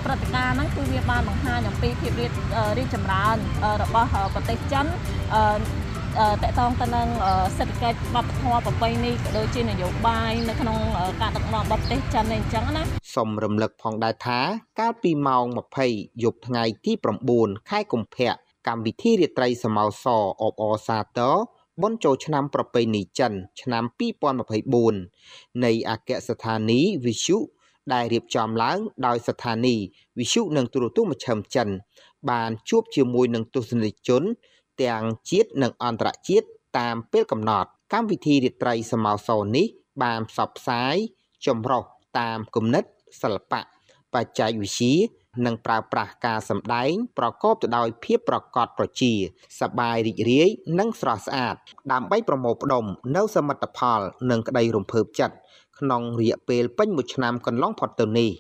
[0.04, 2.32] ព្រឹត្តិការណ៍ហ្នឹងគឺវាបានបង្ហាញអំពីភាពរីក
[2.78, 3.38] រីកចម្រើន
[3.84, 4.90] របស់ប្រទេសចិនត
[6.44, 7.08] កតងទៅនឹង
[7.58, 10.78] សេដ្ឋកិច្ចវប្បធម៌ប្រពៃណីក៏ដូចជានយោបាយនៅក្នុង
[11.22, 12.84] ការដឹកនាំរបស់ប្រទេសចិននេះអញ្ចឹងណា
[13.16, 14.40] សូមរំលឹកផងដែរថា
[14.80, 15.46] កាលពីម៉ោង
[15.86, 16.94] 20យប់ថ្ងៃទី
[17.32, 18.34] 9ខែកុម្ភៈ
[18.68, 20.06] កម្មវិធីរាត្រីសមោស
[20.42, 21.36] អបអសាទរ
[21.82, 23.84] បុណ្យចូលឆ្នាំប្រពៃណីចិន ឆ្នាំ
[24.74, 27.38] 2024នៃអគ្គស្ថានីយ៍វិសុ
[27.94, 28.78] ដែលរៀបចំឡើង
[29.08, 29.86] ដោយស្ថានីយ៍
[30.20, 31.70] វិសុនិងទូរទស្សន៍មជ្ឈិមចិន
[32.30, 34.24] បានជួបជាមួយនឹងទស្សនិកជន
[34.84, 36.48] ទាំងជាតិនិងអន្តរជាតិ
[36.80, 39.68] តាមពេលកំណត់កម្មវិធីរាត្រីសមោសនេះ
[40.04, 40.96] បានផ្សព្វផ្សាយ
[41.46, 41.84] ចម្រុះ
[42.20, 42.84] តាមគំនិត
[43.22, 43.62] សិល្បៈ
[44.14, 44.94] បច្ចេកវិទ្យា
[45.46, 49.14] និងប្រើប្រាស់ការសម្ដែងប្រកបទៅដោយភាពប្រកបប្រជា
[49.60, 51.56] សប្បាយរីករាយនិងស្រស់ស្អាត
[51.92, 54.00] ដើម្បីប្រមូលផ្ដុំនៅសមិទ្ធផល
[54.32, 55.36] និងក្តីរំភើបចិត្ត
[55.80, 58.32] ក្នុងរយៈពេលពេញមួយឆ្នាំកន្លងផុតទៅនេះ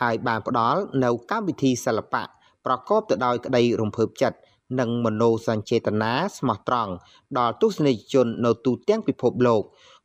[0.00, 2.22] ហើយបានផ្ដល់នៅកម្មវិធីសិល្បៈ
[2.66, 4.38] ប្រកបទៅដោយក្តីរំភើបចិត្ត
[4.80, 6.92] និងមโนសញ្ចេតនាស្មោះត្រង់
[7.38, 9.62] ដល់ទស្សនិកជននៅទូទាំងពិភពលោក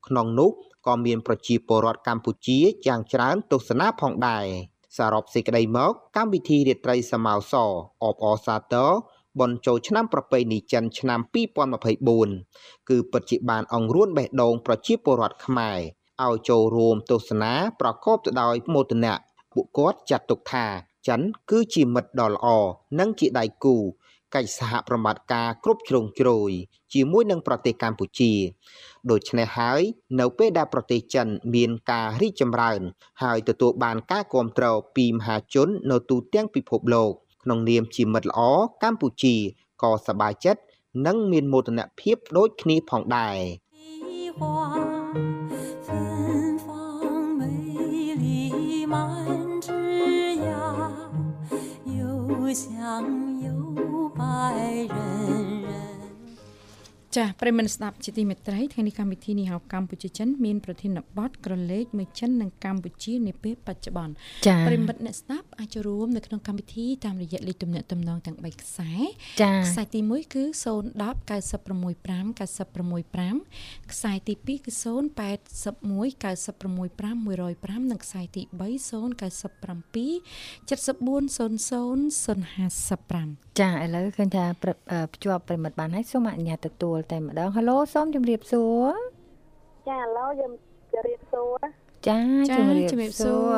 [0.07, 0.49] ក្នុងនោះ
[0.87, 4.45] ក៏មានប្រជាពលរដ្ឋកម្ពុជាយ៉ាងច្រើនទស្សនាផងដែរ
[4.97, 7.53] សរុបសេចក្តីមកកម្មវិធីរាត្រីសមោស
[8.03, 8.89] អបអសាទរ
[9.39, 11.19] បនចូលឆ្នាំប្រពៃណីចិនឆ្នាំ
[12.05, 15.79] 2024គឺពិតជាបានអង្រួនបេះដូងប្រជាពលរដ្ឋខ្មែរ
[16.25, 19.15] ឲ្យចូលរួមទស្សនាប្រកបទៅដោយមោទនៈ
[19.53, 20.65] ពួកគាត់ចាត់ទុកថា
[21.07, 22.47] ចិនគឺជាមិត្តដ៏ល្អ
[22.99, 23.75] និងជាដៃគូ
[24.35, 26.51] កិច្ចសហប្រតិបត្តិការគ្រប់ជ្រុងជ្រោយ
[26.92, 28.32] ជាមួយនឹងប្រទេសកម្ពុជា
[29.10, 29.80] ដូច្នេះហើយ
[30.20, 32.80] នៅពេលដែលប្រទេសចិនមានការរីកចម្រើន
[33.22, 38.40] ហើយទទួលបានការគ្រប់គ្រងពីមហាជននៅទូទាំងពិភពលោកក្នុងនាមជាមិត្តល្អ
[38.82, 39.34] កម្ពុជា
[39.82, 40.62] ក៏សប្បាយចិត្ត
[41.06, 43.38] និងមានមោទនភាពដូចគ្នាផងដែរ
[52.54, 52.72] 想
[54.16, 55.15] 百人人
[57.15, 64.13] ចាប្រិមនស្ដាប់ជាទីមេត្រីថ្ងៃនេះកម្មវិធីនេះហៅកម្ពុជាចិនមានប្រធានបទក្រឡេកមួយចិននិងកម្ពុជានាពេលបច្ចុប្បន្ន
[64.67, 68.91] ប្រិមិត្តអ្នកស្ដាប់អាចចូលរួមនៅក្នុងកម្មវិធីតាមរយៈលេខទំនាក់ទំនងទាំង3ខ្សែ
[69.41, 70.65] ចាខ្សែទី1គឺ010
[71.29, 74.87] 965 965ខ្សែទី2គឺ081
[76.23, 78.63] 965 105និងខ្សែទី3 097
[80.67, 84.45] 7400 055ចាឥឡូវឃើញថា
[85.13, 88.89] ភ្ជាប់ប្រិមិត្តបានហើយសូមអនុញ្ញាតទទួលតែម្ដងហៅឡូសូមជម្រាបសួរ
[89.89, 90.51] ចាឥឡូវយើង
[90.91, 91.57] ជម្រាបសួរ
[92.07, 92.19] ចា
[92.55, 93.57] ជម្រាបសួរ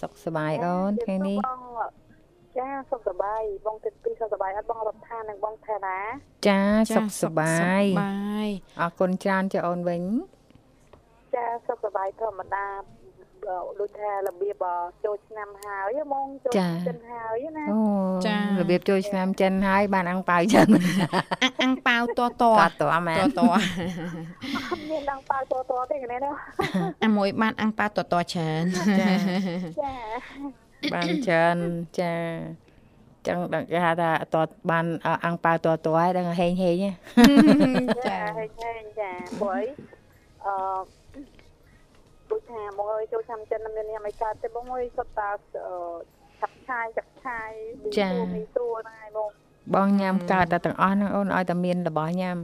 [0.00, 1.38] សុខសប្បាយអូនថ្ងៃនេះ
[2.58, 6.00] ចាសុខសប្បាយបងទឹកពីសុខសប្បាយអត់បងរដ្ឋានិងបងថារា
[6.48, 6.60] ចា
[6.94, 7.82] សុខសប្បាយ
[8.80, 10.02] អរគុណច្រើនចាអូនវិញ
[11.34, 12.66] ចាសុខសប្បាយធម្មតា
[13.80, 14.64] ដូចថារបៀប
[15.04, 16.52] ចូលឆ្នាំហើយហ្មងចូល
[16.88, 17.80] ចិនហើយណាអូ
[18.26, 20.66] ចារបៀបចូលឆ្នាំចិនហើយបានអាំងប៉ាវចិន
[21.62, 22.44] អាំងប៉ាវតតត
[22.80, 23.40] តមែនតត
[24.90, 26.30] មានអាំងប៉ាវតតទេគ្នាណា
[27.04, 28.64] អាមួយបានអាំងប៉ាវតតច្រើន
[29.00, 29.10] ចា
[29.80, 29.92] ចា
[30.92, 31.56] បានច្រើន
[31.98, 32.12] ចា
[33.26, 34.84] ចឹងដល់គេហៅថាតតបាន
[35.24, 36.90] អាំងប៉ាវតតហើយដល់ហេងហេងចា
[38.38, 39.62] ហេងហេងចាព្រោះ
[40.46, 40.54] អឺ
[42.30, 45.28] ដូចថាបងអើយចូលឆ្នាំចិនមានញ៉ាំអីកើតទេបងអើយសុទ្ធតា
[46.40, 47.50] ឆាប់ឆាយចាក់ឆាយ
[47.98, 49.30] ចាមីសួរហ្នឹងហើយបង
[49.74, 52.36] បងញ៉ាំកើតតែទាំងអស់ហ្នឹងអូនឲ្យតែមានរបស់ញ៉ាំ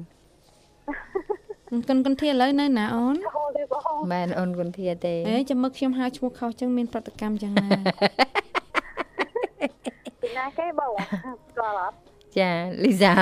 [1.89, 3.15] គុណគុណធាឥឡូវនៅណាអូន
[4.13, 7.69] មែនអូនគុណធាទេអេចាំមើលខ្ញុំហៅឈ្មោះខុសចឹងមានប្រតិកម្មចឹងណា
[10.23, 10.93] ពីណាគេបង
[11.49, 11.97] ស្គាល់អត់
[12.39, 12.51] ចា
[12.85, 13.13] លីសា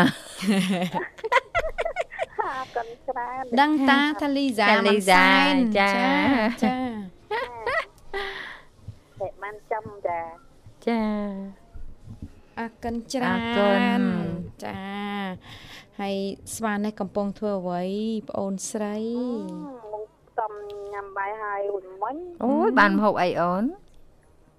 [2.43, 5.93] ហាកាន់ច្រើនដឹងតាថាលីសាថាលីសាមិនសែនចា
[6.65, 6.77] ចា
[9.21, 10.21] តែបានចាំចា
[10.87, 11.03] ចា
[12.59, 14.03] អរគុណច្រានអរគុណ
[14.65, 14.81] ចា
[16.01, 16.15] ហើយ
[16.55, 17.83] ស្វានេះកំពុងធ្វើអ្វី
[18.29, 18.97] ប្អូនស្រី
[19.95, 20.09] មក
[20.41, 20.55] តំ
[20.93, 23.65] ញ៉ាំបាយហើយវិញមិញអូយបានម្ហូបអីអូន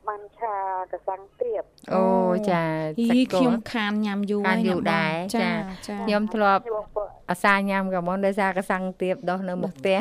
[0.08, 0.56] បានឆា
[0.92, 2.04] កសាំងទៀប អូ
[2.50, 2.64] ចា
[3.00, 5.52] ហីសាច់គោខ្ញុំខានញ៉ាំយូរខានយូរហើយដែរចាចា
[5.88, 6.98] ចាខ្ញុំធ្លាប់ខ្ញុំព
[7.30, 10.00] អាសាញ៉ាំក៏មកដោយសារកសាំងទៀបដោះនៅមុខផ្ទះ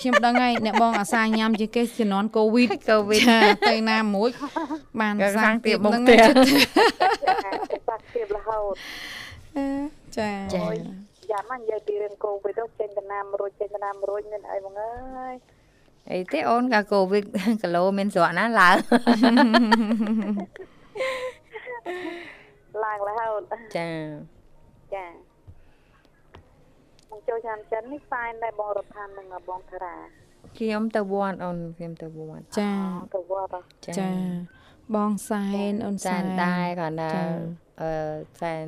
[0.00, 4.30] ខ្ញុំដឹងហើយអ្នកបងអាសាញ៉ាំជាងគេជំនាន់កូវីដកូវីដចាទៅណាមួយ
[5.00, 8.74] បានក៏សាំងទៀបមុខហ្នឹងផ្ទះចិត្តកសាំងទៀបរហូត
[10.18, 10.66] ចាចា
[11.30, 15.34] យ៉ាមកនិយាយពីរឿងកូវីដទៅចេញដំណាំរួចចេញដំណាំរួចមានអីបងអើយ
[16.12, 17.24] អីទេអូនក៏កូវីដ
[17.62, 18.76] គីឡូមានស្រកណាឡើង
[22.84, 23.42] ឡើងរហូត
[23.76, 23.90] ចា
[24.94, 25.06] ចា
[27.10, 29.96] មកចូលឆ្នាំចិននេះហ្វាយដែរបងរដ្ឋាននិងបងតារា
[30.58, 32.72] ខ្ញុំទៅវត្តអូនខ្ញុំទៅវត្តចា
[33.16, 33.60] ទៅវត្តហ៎
[33.98, 34.10] ចា
[34.94, 37.22] បងសែនអូនសែសែននដែរគ្រាន់តែចា
[37.82, 37.90] អឺ
[38.40, 38.66] សែន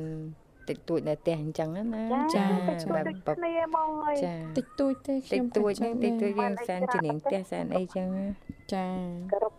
[0.69, 2.03] តិចតួចនៅផ្ទះអញ្ចឹងណា
[2.35, 2.45] ចា
[2.93, 8.27] បែបដូចបែបគ្នាបងអើយចាតិចតួចទេខតិចខ្ញុំតួចក៏ហ្នឹងតិចតួចដែរយើងសែនជំនាញផ្ទះសែនអីចឹងណា
[8.73, 8.85] ចា
[9.31, 9.58] គោរពក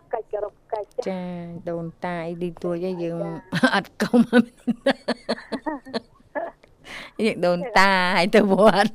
[1.01, 3.17] ច្ចគោរពកិច្ចចាដូនតាអីឌីតួចឯងយើង
[3.75, 4.19] អត់កុំ
[7.23, 8.91] យើងដូនតាឲ្យទៅវត្ត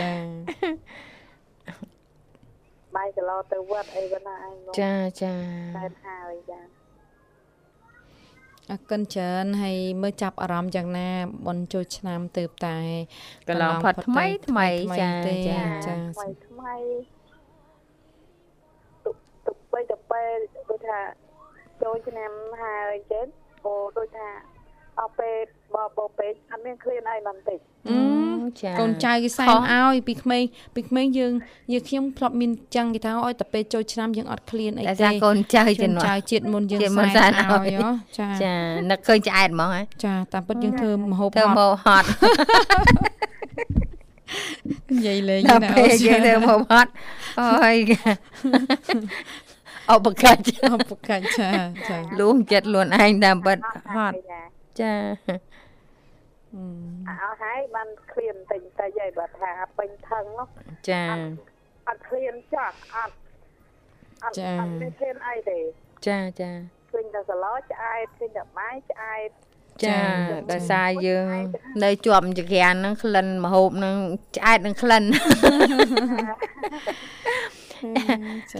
[0.00, 0.12] ចា
[2.96, 5.34] បាយគីឡូទៅវត្តអីប៉ុណ្ណាឯងបងចាចា
[5.76, 6.60] តែហើយចា
[8.70, 11.10] អរគុណច្រើនហើយមើលចាប់អារម្មណ៍យ៉ាងណា
[11.46, 12.76] បនចូលឆ្នាំទៅតែ
[13.48, 14.68] កន្លងផុតថ្មីថ្មី
[15.00, 17.19] ចាទេចាចាថ្មីថ្មីទុកទុក
[19.72, 20.36] បីទៅពេល
[20.68, 20.98] ដូចថា
[21.82, 22.30] ចូលឆ្នាំ
[22.62, 23.26] ហើយចេះ
[23.64, 24.28] អូដូចថា
[25.00, 25.36] អត់ពេល
[25.74, 30.42] បបពេកអត់មានឃ្លានអីបន្តិចអឺចាកូនចៅគេសែនឲ្យពីក្មេង
[30.76, 31.32] ពីក្មេងយើង
[31.72, 38.54] យើងខ្ញុំធ្លាប់មានចឹងគេថាឲ្យតែពេលចូលឆ្នាំយើងអត់ឃ្លានអីតែទេថាកូនចៅជួជំននាចៅន់ជាតិមុនយើងជាតិមុនសែនសែនឲ្យឲ្យហ៎ចាចា
[38.90, 42.06] នឹកឃើញឆ្អែតហ្មងហ៎ចាតាមពិតយើងធ្វើមហូបទៅហមត់កហត់
[44.90, 46.90] និយាយលេងដល់ណាពេលយើងទៅមកហត់
[47.40, 47.76] អើយ
[49.90, 50.42] អបកាច់
[50.74, 51.50] អបកាច់ចា
[51.88, 53.58] ចាលួងចិត្តខ្លួនឯងតាមពិត
[53.94, 54.42] ហត់ចា
[54.80, 54.92] ចា
[56.54, 56.62] អឺ
[57.08, 60.48] អើហើយបានឃ្លានតិចតិចហើយបើថាពេញថឹងនោះ
[60.90, 61.04] ចា
[61.88, 63.14] អត់ឃ្លានចាស់អត់
[64.22, 65.58] អត់អត់មានឃ្លានអីទេ
[66.08, 66.50] ចាចា
[66.92, 69.30] ឃើញតែសឡឆ្អែតឃើញតែបាយឆ្អែត
[69.84, 69.98] ចា
[70.50, 71.24] ដោយសារយើង
[71.84, 73.96] នៅជាប់ចក្រានហ្នឹងក្លិនម្ហូបហ្នឹង
[74.36, 75.02] ឆ្អែតនឹងក្លិន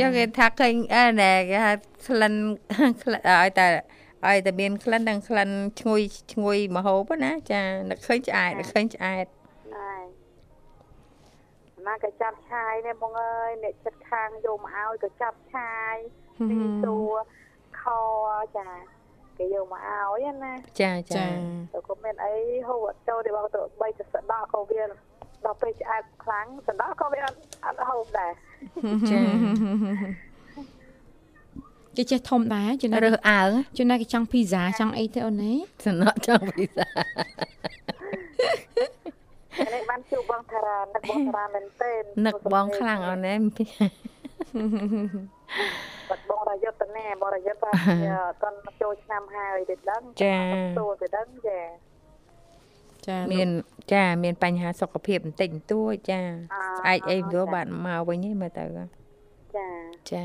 [0.00, 1.72] ចុះគេថាឃើញអើណែគេថា
[2.06, 2.34] ក្លិន
[3.02, 3.66] ក្លិនឲ្យតែ
[4.26, 6.02] ឲ្យតែមានក្លិននិងក្លិនឈ្ងុយ
[6.32, 9.26] ឈ្ងុយម្ហូបណាចានឹកឃើញឆ្អែតនឹកឃើញឆ្អែត
[9.74, 10.02] ហើយ
[11.86, 15.94] ណាក៏ចាប់ឆាយនេះបងអើយអ្នកចិត្តខាងយកមកឲ្យក៏ចាប់ឆាយ
[16.48, 17.00] ពីតួ
[17.80, 17.82] ខ
[18.56, 18.68] ចា
[19.38, 21.26] គេយកមកឲ្យណាចាចាចា
[21.74, 22.34] ទៅក៏មានអី
[22.68, 24.82] ហូបអត់ចូលទេបងទៅបីទៅសដកក៏វា
[25.44, 28.32] ដល់ពេលឆ្អែតខ្លាំងសដកក៏វាអត់អត់ហូបដែរ
[29.10, 29.20] ចា
[31.96, 35.52] គេចេះធំដែរជួនណារើសអើងជួនណាគេចង់ភីហ្សាចង់អីទេអូនណា
[35.84, 36.88] សំណក់ចង់ពិសា
[39.74, 41.92] នេះបានជួបបងតារានឹកបងតារាមែនទេ
[42.26, 43.34] នឹកបងខ្លាំងអូនណា
[46.08, 50.38] បាត់បងរយុទ្ធណែបងរយុទ្ធថាអត់ទាន់ចូលឆ្នាំហើយទេដឹងចា
[50.78, 51.58] ទូទេដឹងចា
[53.10, 53.48] ចាមាន
[53.92, 56.20] ចាមានបញ្ហាសុខភាពបន្តិចបន្តួចចា
[56.78, 58.64] ស្អែកអីព្រោះបាទមកវិញហ្នឹងមើលទៅ
[59.56, 59.68] ចា
[60.12, 60.24] ចា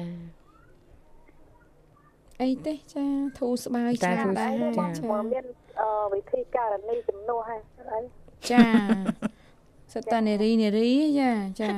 [2.42, 3.06] អីទេចា
[3.40, 5.46] ធូរស្បើយតែឆ្លាតធូរដែរចាចាបងមាន
[5.82, 8.00] អឺវិធីការនីជំនួសហើយអី
[8.52, 8.66] ចា
[9.94, 11.70] សិតតានារីនារីចាចា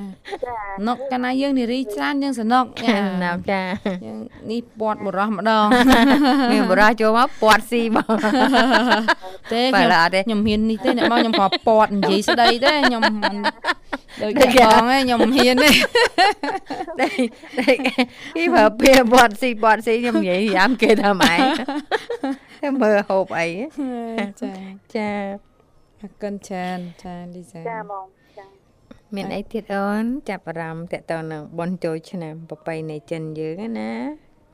[0.43, 0.55] ចា
[0.87, 3.61] ណុកកាលណាយើងនារីច្រើនយើងសនុកចាណាប់ចា
[4.05, 4.17] យើង
[4.51, 5.65] នេះពាត់បរោះម្ដង
[6.51, 8.15] មានបរិះចូលមកពាត់ស៊ីបង
[9.53, 13.35] ទេបើខ្ញុំឡើយអត់ទេខ្ញុំហ៊ាននេះទេអ្នកមកខ្ញុំក៏ពាត់និយាយស្ដីទេខ្ញុំមិន
[14.21, 15.69] ដូចអ្នកបងឯងខ្ញុំមិនហ៊ានទេ
[17.01, 17.27] ដេក
[17.61, 17.77] ដេក
[18.35, 21.39] ពីបើពេលពាត់ស៊ីពាត់ស៊ីខ្ញុំនិយាយយ៉ាំគេថាម៉េច
[22.61, 23.47] តែមើលហូបអី
[24.41, 24.51] ចា
[24.95, 25.09] ចា
[26.01, 28.05] អរគុណច្រើនចាលីសាចាបង
[28.37, 28.45] ចា
[29.15, 33.91] មានអីទៀតអូនចាប់អារម្មណ៍តកតងនឹងបនចូលឆ្នាំប្រពៃណីចិនយើងណា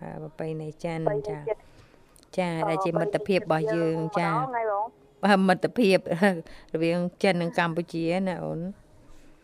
[0.02, 1.62] បាទប្រពៃណីចិនបីចាចិត្ត
[2.38, 4.86] ចាដែលជាមិត្តភាពរបស់យើងចាថ្ងៃបង
[5.24, 5.98] បាទមិត្តភាព
[6.74, 8.60] រវាងចិននិងកម្ពុជាណាអូន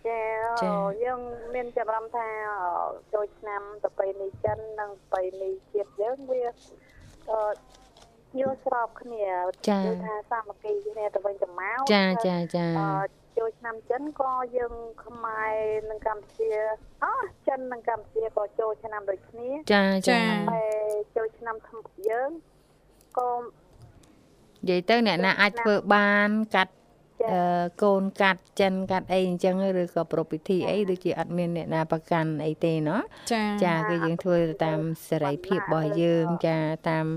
[0.08, 0.22] ចា
[0.62, 1.20] ចាយើង
[1.54, 2.28] មានចំណាំថា
[3.14, 6.42] ចូលឆ្នាំទៅបីនេះចិននិងបីនេះជាតិយើងវា
[7.30, 7.40] អឺ
[8.39, 9.26] យល់ស្របគ្នា
[9.70, 14.74] ចាដូចថាសាមគ្គីគ្នាទៅវិញទៅមកចាចាចាអឺចូលឆ្នាំចិនក៏យើង
[15.06, 15.56] ខ្មែរ
[15.89, 16.52] និងកម្ពុជា
[17.04, 17.13] អូ
[17.48, 20.20] ចិននិងកម្ពុជាក៏ចូលឆ្នាំដូចគ្នាចាចា
[20.52, 22.30] ហើយចូលឆ្នាំថ្មីយើង
[23.18, 26.74] ក៏និយាយទៅអ្នកណាអាចធ្វើបានកាត់
[27.32, 33.02] អឺកូនកាត់ចិនកាត់អីអញ្ចឹងឬក៏ប្រពៃពិធីអីដូចជាអត់មានអ្នកណាប្រកាន់អីទេណោះ
[33.34, 36.58] ចាចាគឺយើងធ្វើទៅតាមសេរីភាពរបស់យើងចា
[36.89, 37.08] តាម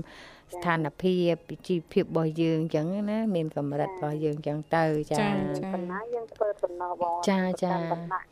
[0.53, 1.35] ស្ថានភាព
[1.67, 8.27] ជីវភាពរបស់យើងអញ្ចឹងណាមានកម្រិតរបស់យើងអញ្ចឹងទៅចាចាចាប៉ុណ្ណាយើងធ្វើដំណើរបងចាចាតំណាក់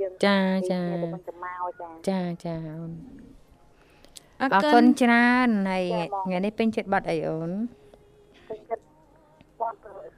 [0.00, 0.38] យើងចា
[0.70, 2.92] ចាមិនទៅមកចាចាចាអូន
[4.40, 7.50] អអររគុគុណណច្រើនហើយចាបងថ្ងៃនេះពេញចិត្តបាត់អីអូន
[8.48, 8.84] ពេញចិត្ត
[9.60, 9.74] បង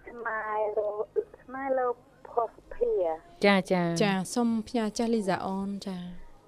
[0.09, 0.89] ខ្មែរលោ
[1.43, 1.87] ខ្មែរលោ
[2.31, 2.93] ផុសភា
[3.45, 5.99] ចាចាចាសូមផ្ញើចាស់លីសាអូនចា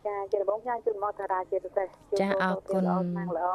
[0.06, 1.86] ចាជាបងផ្សាយជូនមកតារាជាពិសេស
[2.20, 3.48] ចាអរគុណល្អខាងល្អ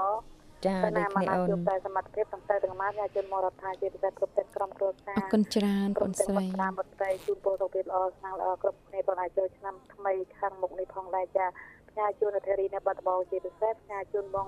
[0.67, 11.45] ចាតែដូចណាមកគ្នាណាអូនជួបតែសមត្ថភាពទាំងទៅទាំងមកផ្សាយជូនមករដ្ឋាជាពិសេសគ្រប់ទាំងក្រុមគ្រួសារអរគុណច្រើនបងស្រីតាមបត្រីជូនពរសុខភាពល្អខាងល្អគ្រប់គ្នាបងអាចចូលឆ្នាំថ្មីខាងមុខនេះផងដែរចា
[11.89, 14.47] ផ្សាយជូនអធិរីនៅបាត់ដំបងជាពិសេសផ្សាយជូនបង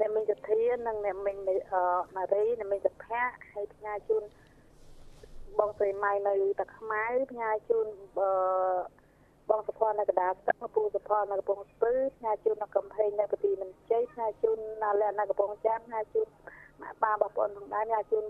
[0.00, 1.38] អ្នកមីងចធានិងអ្នកមីង
[1.72, 1.82] អឺ
[2.16, 4.22] ម៉ារីអ្នកមីងចភៈហើយផ្សាយជូន
[5.58, 8.63] បងស្រីម៉ៃនៅតាខ្មៅផ្ញើជូនអឺបងសុភ័ណ្ឌ
[9.98, 16.26] នៅកណ្ដាលស្ទឹងពូសុភ័ណ្ឌនៅកំពង់ស្ពឺផ្ញើជូននៅកំភែងនៅកទីមិនជ័យផ្ញើជូននៅលក្ខនៅកំពង់ចាមផ្ញើជូន
[16.82, 18.24] ម៉ាក់បាបងប្អូនផងដែរផ្ញើជូន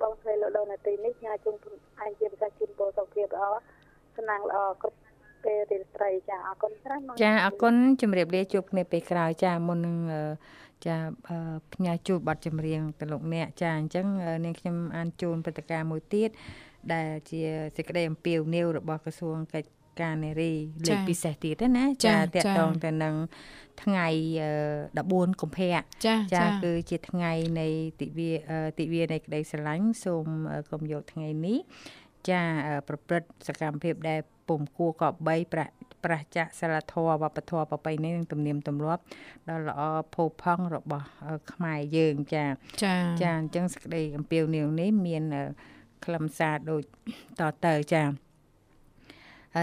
[0.00, 1.54] បងស្រីលោកដូននៅទីនេះផ្ញើជូន
[2.00, 3.44] អញជាពិសេសជូនពរសុខភាពល្អ
[4.16, 4.98] សំណាងល្អគ្រប់
[5.44, 10.22] ពេលរាត្រីចាអរគុណច្រើនបងចាអរគុណជំរាបលាជួបគ្នាពេលក្រោយចាមុននឹងអឺ
[10.86, 10.96] ចា
[11.28, 16.30] អឺផ្ញើជូនប័ណ្ណចម្រៀងទៅលោកអ្នកចាអញ្ចឹងអឺនាងខ្ញុំអានជូនព្រឹត្តិការណ៍មួយទៀត
[16.92, 17.40] ដែលជា
[17.76, 19.68] សេចក្តីអំពាវនាវរបស់ក្រសួងកិច្ច
[20.00, 20.52] ការនារី
[20.88, 23.14] លើកពិសេសទៀតណាចាតាក់ចាទងទៅនឹង
[23.82, 24.08] ថ្ងៃ
[24.42, 24.52] អឺ
[25.10, 25.76] 14កុម្ភៈចា
[26.06, 27.68] ចាចាគឺជាថ្ងៃនៃ
[28.00, 31.58] ទិវាអឺទិវានៃក្តីស្រឡាញ់សូមអឺកុំយកថ្ងៃនេះ
[32.28, 35.68] ចាអឺប្រព្រឹត្តសកម្មភាពដែលពុំគួរកបីប្រះ
[36.04, 39.02] ប្រះចាកសិលធម៌វប្បធម៌ប្រពៃណីនិងទំនៀមទម្លាប់
[39.48, 39.80] ដ៏ល្អ
[40.14, 42.44] ផូរផង់របស់អឺខ្មែរយើងចា
[42.84, 45.44] ចាចាអញ្ចឹងសេចក្តីអំពាវនាវនេះមានអឺ
[46.04, 46.82] ខ្លឹមសារដូច
[47.40, 48.21] តទៅចាហើយ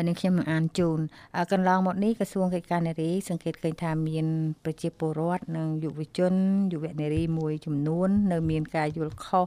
[0.07, 0.99] នឹងខ្ញុំនឹងអានជូន
[1.35, 4.25] អ่ากន្លងមកនេះក្រសួងកិច្ចការនារី សង្កេតឃើញថាមាន
[4.63, 6.33] ប្រជាពលរដ្ឋនិងយុវជន
[6.73, 9.45] យុវនារីមួយចំនួន នៅមានការយល់ខុស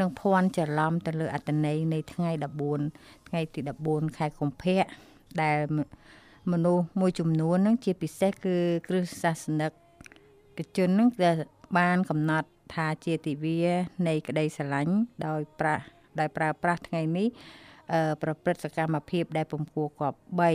[0.00, 2.30] និងភ័ន្តច្រឡំទៅលើអត្តន័យនៃថ្ងៃ
[2.80, 4.82] 14ថ្ងៃទី14ខែកុម្ភៈ
[5.42, 5.58] ដែល
[6.52, 8.56] មនុស្សមួយចំនួនហ្នឹងជាពិសេសគឺ
[8.88, 9.72] គ្រឹះសាសនិក
[10.58, 11.36] កិច្ចជននឹងដែល
[11.78, 13.60] បានកំណត់ថាជាទិវា
[14.08, 14.94] នៃក្តីស្រឡាញ់
[15.26, 15.84] ដោយប្រាស់
[16.20, 17.69] ដោយប្រើប្រាស់ថ្ងៃនេះអឺ
[18.22, 20.50] ប្រព្រឹត្តសកម្មភាពដែលពំគួរគប្បី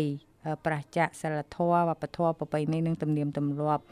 [0.46, 3.84] អឺប្រះចាកសិលធម៌វប្បធម៌ប្រពៃណីនិងទំនៀមទម្លាប់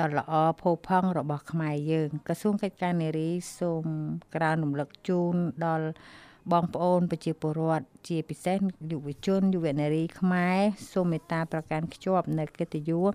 [0.00, 3.84] ដ៏ល្អផូរផង់របស់ខ្មែរយើងក្រសួងកិច្ចការនារីសូម
[4.34, 5.34] ក្រើនរំលឹកជូន
[5.66, 5.88] ដល់
[6.52, 8.58] បងប្អូនប្រជាពលរដ្ឋជាពិសេស
[8.90, 10.58] យុវជនយុវនារីខ្មែរ
[10.92, 13.10] សូមមេត្តាប្រកាន់ខ្ជាប់នៅកិត្តិយស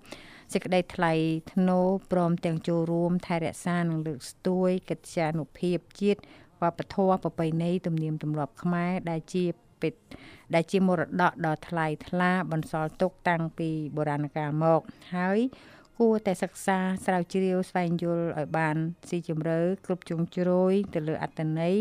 [0.53, 1.13] សេចក្តីថ្លៃ
[1.53, 6.21] ថ្នូរព្រមទាំងចូលរួមថែរក្សានិងលើកស្ទួយកិត្យានុភាពជាតិ
[6.61, 9.45] វប្បធម៌ប្រពៃណីទំនៀមទម្លាប់ខ្មែរដែលជា
[9.81, 9.93] ពេត
[10.55, 14.81] ដែលជាមរតកដ៏ថ្លៃថ្លាបន្សល់ទុកតាំងពីបុរាណកាលមក
[15.15, 15.39] ហើយ
[15.99, 18.75] គួរតែសិក្សាស្រាវជ្រាវស្វែងយល់ឲ្យបាន
[19.09, 21.75] ស៊ីជម្រៅគ្រប់ជ្រុងជ្រោយទៅលើអត្តន័យ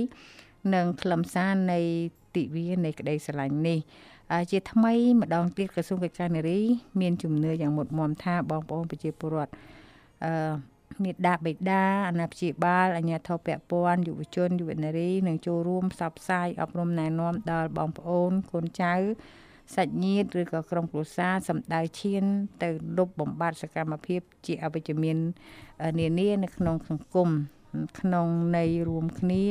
[0.75, 1.81] និងខ្លឹមសារនៃ
[2.37, 3.79] ទិវានៃក្តីស្រឡាញ់នេះ
[4.33, 6.61] អាជាថ្មីម្ដងទៀតក្រសួងកិច្ចការនារី
[7.01, 9.53] មានជំនឿយ៉ាងមុតមមថាបងប្អូនប្រជាពលរដ្ឋ
[10.25, 10.33] អឺ
[11.05, 18.95] មេដាបេដាអាណាព្យាបាលអាជ្ញាធរពាក់ព័ន្ធយុវជនយុវនារីនឹងចូលរួមផ្សព្វផ្សាយអប់រំណែនាំដល់បងប្អូនកូនចៅ
[19.75, 22.25] សាច់ញាតិឬក៏ក្រុមគ្រួសារសម្ដៅឈាន
[22.63, 22.69] ទៅ
[22.99, 25.17] លុបបំបត្តិសកម្មភាពជាអវិជ្ជមាន
[25.85, 27.29] អឺនានានៅក្នុងសង្គម
[28.01, 29.45] ក្នុងន័យរួមគ្នា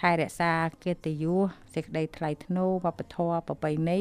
[0.00, 0.52] ថែរក្សា
[0.84, 4.00] កិត្តិយសសេចក្តីថ្លៃថ្នូរវប្បធម៌ប្រពៃណី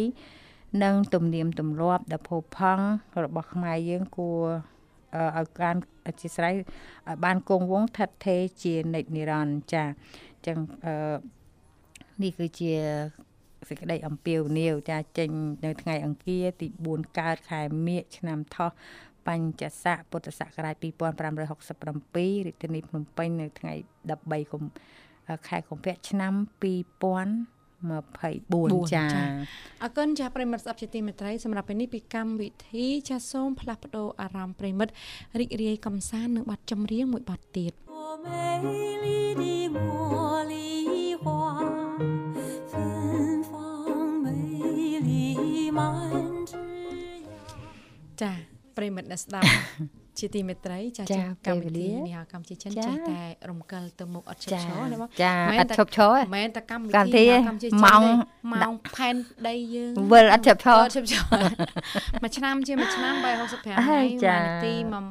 [0.84, 2.86] និងទំនៀមទម្លាប់ដ៏ផូរផង់
[3.24, 4.79] របស់ខ្មែរយើងគួរអឺ
[5.38, 5.76] ឲ្យការ
[6.08, 11.18] អធិស្ឋានឲ្យបានគង់វង្សថិតថេរជានិច្ចនិរន្តរ៍ចាអញ្ចឹងអឺ
[12.24, 12.74] នេះគឺជា
[13.68, 15.30] សេចក្តីអំពាវនាវចាចេញ
[15.66, 18.72] នៅថ្ងៃអង្គារទី4កើតខែមិញឆ្នាំថោះ
[19.28, 23.74] បញ្ញស័កពុទ្ធសករាជ2567រាជធានីភ្នំពេញនៅថ្ងៃ
[24.12, 26.34] 13កុម្ភៈខែកុម្ភៈឆ្នាំ
[27.88, 29.06] 24ចា
[29.84, 34.94] អរគុណចាស់ប្រិមិត្តស្ដាប់ជាទីមេត្រីសម្រាប់ពេលនេះពីកម្មវិធីចាស់សូមផ្លាស់ប្ដូរអារម្មណ៍ប្រិមិត្ត
[35.40, 37.74] រីករាយកំសាន្តនឹងបទចម្រៀងមួយបទទៀត
[48.22, 48.34] ចា
[48.78, 49.50] ប្រិមិត្តអ្នកស្ដាប់
[50.20, 58.12] ជាទីមេត្រីចាចាជាកម្មវិធីពេលវេលានេះហៅកម្ពុជាចិនចាចេះតែរំកិលទៅមុខអត់ឈប់ចាឈរណាបងចាមែនអត់តែឈប់ឈរទេមែនតែកម្មវិកម្មវិធីធីទេហៅកម្ពុជាចិនម៉ោងទេ
[58.54, 59.16] ម៉ោងផែន
[59.50, 61.22] ដីយើងវិលអត់ឈប់ឈរអត់ឈប់ឈរ
[62.22, 65.06] មួយឆ្នាំជាមួយឆ្នាំ365អើថ្ងៃយចាមួយនាទីមក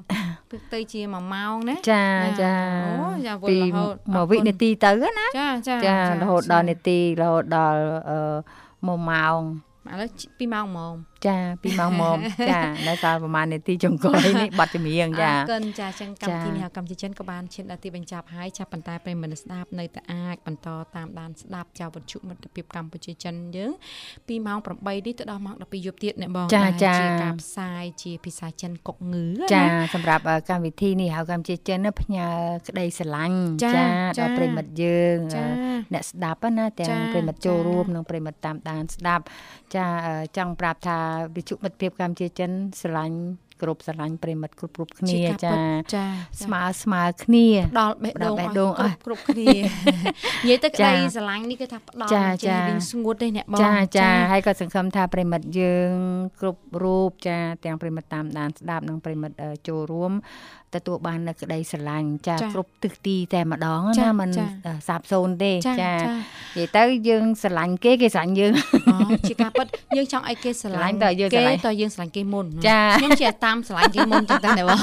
[0.51, 2.55] ទឹកទៅជាមួយម៉ោងណាចាណាចា
[2.87, 7.81] អូចាវិលពីរហូតអមួយរគុណវិនាទីទៅណាចាចាចារហូតដល់នាទីរហូតដល់
[8.11, 8.21] អឺ
[8.67, 9.41] 1ម៉ោង
[9.91, 10.95] ឥឡូវ2ម៉ោងហ្មង
[11.27, 12.17] ចា2ម៉ោងមក
[12.51, 23.73] ចានៅសល់ប្រហែលនាទីចុងក្រោយនេះបាត់ចម្រៀងចាអរគុណចាចឹងកម្មវិធីចានេះហៅកម្ពុជាចិនក៏បានឈានដល់ទីបញ្ចប់ហើយចាប៉ុន្តែប្រិយមិត្តស្ដាប់នៅតែអាចបន្តតាមដានស្ដាប់ចាវិទ្យុមិត្តភាពកម្ពុជាចិនយើង
[24.29, 32.29] ពីម៉ោង8នេះទៅដល់ម៉ោង12យប់ទៀតអ្នកបងចាដែលចាជាការផ្សាយជាភាសាចិនកុកងឺចាណាសម្រាប់អឺកម្មវិធីនេះហៅកម្ពុជាចិនណាផ្ញើ
[32.69, 33.87] ក្តីស្រឡាញ់ចាចា
[34.19, 39.25] ចាដល់ប្រិមិត្តយើងចាអឺអ្នកស្ដាប់ណាទាំងចាប្រិមិត្តចូលចារួមនិងប្រិមិត្តតាមដានស្ដាប់
[39.75, 40.99] ចាអឺចង់ប្រាប់ថា
[41.37, 42.51] វិទ្យុមិត្តភាពកម្ពុជាចិន
[42.81, 43.19] ស្រឡាញ់
[43.63, 46.05] គ្រប់ស្រឡាញ់ប្រិមិត្តគ្រប់គ្រប់គ្នាជាការចាពិតចា
[46.43, 47.47] ស្មើស្មើគ្នា
[47.81, 49.49] ដល់បេះដូងដល់បេះឲ្យដូងគ្រប់ឲ្យគ្រប់គ្នា
[50.43, 55.93] និយាយទៅក្ចាតីស្រឡាញ់នេះគឺថាផ្ដល់ចាចេះចាវិញស្ងួតទេអ្នកបងចាចាហើយក៏សង្ឃឹមថាប្រិមិត្តយើង
[56.41, 60.13] គ្រប់រូបចាទាំងប្រិមិត្តតាមដានស្ដាប់និងប្រិមិត្តអឺចូលរួម
[60.75, 68.53] ទទួលបាននូវក្តីស្រឡាញ់ចាចាគ្រប់ទិសទីតែម្ដងចាណាมันចាអឺសាបសូន្យទេចាចាចានិយាយទៅយើងស្រឡាញ់គេគេស្រឡាញ់យើង
[68.89, 68.97] អូ
[69.29, 69.67] ជាការពិត
[69.97, 74.81] យើងចង់ឲ្យគេស្រឡាញ់ស្រឡាញ់តើយើងស្រគេឡាញ់តើយើងស្រឡាញ់គេមុនចាខ្ញុំជាតាមស្រឡាញ់គេមុនចឹងតែណាបង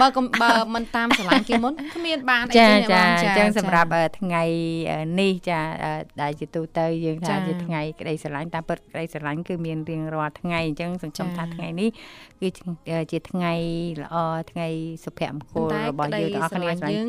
[0.00, 4.42] បើកុំបើមិនតាមស្រឡាញ់គេមុនគ្មានបានអីចាទេណាបងចាអញ្ចឹងសម្រាប់អឺថ្ងៃ
[4.90, 5.92] អឺនេះចាអឺ
[6.22, 11.90] ដែលជាទូទៅយើងថាចាជាថ្ងៃក្តីស្រឡាញ់តាមពិតក្តីស្រឡាញ់គឺមានរៀងរាល់ថ្ងៃអញ្ចឹងសង្ឃឹមចាថាថ្ងៃនេះ
[12.40, 12.48] គឺ
[13.12, 13.52] ជាថ្ងៃ
[14.02, 14.16] ល្អ
[14.50, 14.68] ថ្ងៃ
[15.04, 17.07] សុភមង្គល តែ របស់ ក្តី យើងទាំងអស់ ស្រ គ្នា ឡាញ់ ស្រឡាញ់ យើង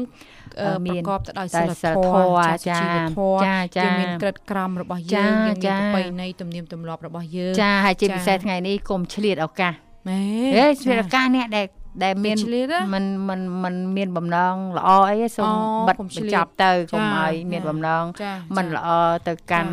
[0.60, 3.84] អឺ អឺ មា ប្រ ន កបទៅដោយ តែ សិល សិល ធ ធ ម ម៌ ៌ចាសុជីវធម៌ ចាចា
[3.84, 9.72] យើងមានក្រិតក្រមរបស់យើង ចា យើងមាន ចា ប្រពៃណីទំនៀមទម្លាប់របស់យើង ចាហើយជា ចា ពិសេសថ្ងៃនេះកុំឆ្លៀតឱកាស
[10.08, 10.20] ម៉េ
[10.56, 11.66] ហេឆ្លៀតឱកាសនេះដែល
[12.04, 18.88] ដែលមាន ឆ្លៀតហ៎ มันมันมันមានបំណងល្អអីទេសូម អូ បិទ កុំឆ្លៀត បញ្ចប់ទៅកុំ ចា ឲ្យមាន ចា បំណង ចា มัน ចា ល្អ
[19.28, 19.72] ទៅកាន់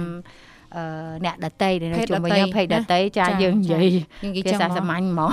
[0.77, 0.83] អឺ
[1.25, 3.87] អ្នកដតីដែលនៅ ភេទ ជុំវិញ ដទៃ យើងភេទដ ណា តីចា ចា យើងនិយាយ
[4.23, 5.31] យើងនិយាយ ភា ចឹង សា ហ្មង សាមញ្ញហ្មង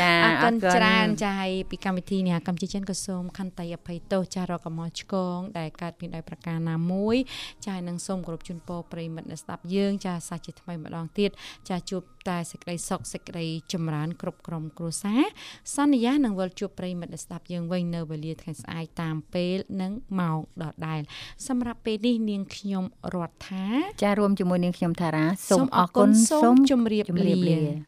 [0.00, 7.16] ចាអរគុណច្រើនចាហើយពីកម្មវិធីនេះកម្ពុជាចិនក៏សូមខន្តីអភ័យទោសចារកកំហុសឆ្គងដែលកើតមានដោយប្រការណាមួយ
[7.64, 11.30] ចាហើយនឹងសូមគោរពជូនពរប្រិយមិត្តអ្នកស្ដាប់យើងចាសាជាថ្មីម្ដងទៀត
[11.68, 15.22] ចាជួបតែសេចក្តីសុខសេចក្តីចម្រើនគ្រប់ក្រុមគ្រួសារ
[15.76, 21.00] សន្យានឹងវិលជួបប្រិយមិត្តអ្នកស្ដាប់យើងវិញនៅវេលាថ្ងៃស្អែកតាមពេលនិងម៉ោងដដែល
[21.48, 22.84] សម្រាប់ពេលនេះនាងខ្ញុំ
[23.14, 23.66] រដ្ឋា
[24.02, 27.86] ចារួមជាមួយនាងខ្ញុំថារាសូមសូមអអររគុគុណណសូមជម្រាបជម្រាបលាលា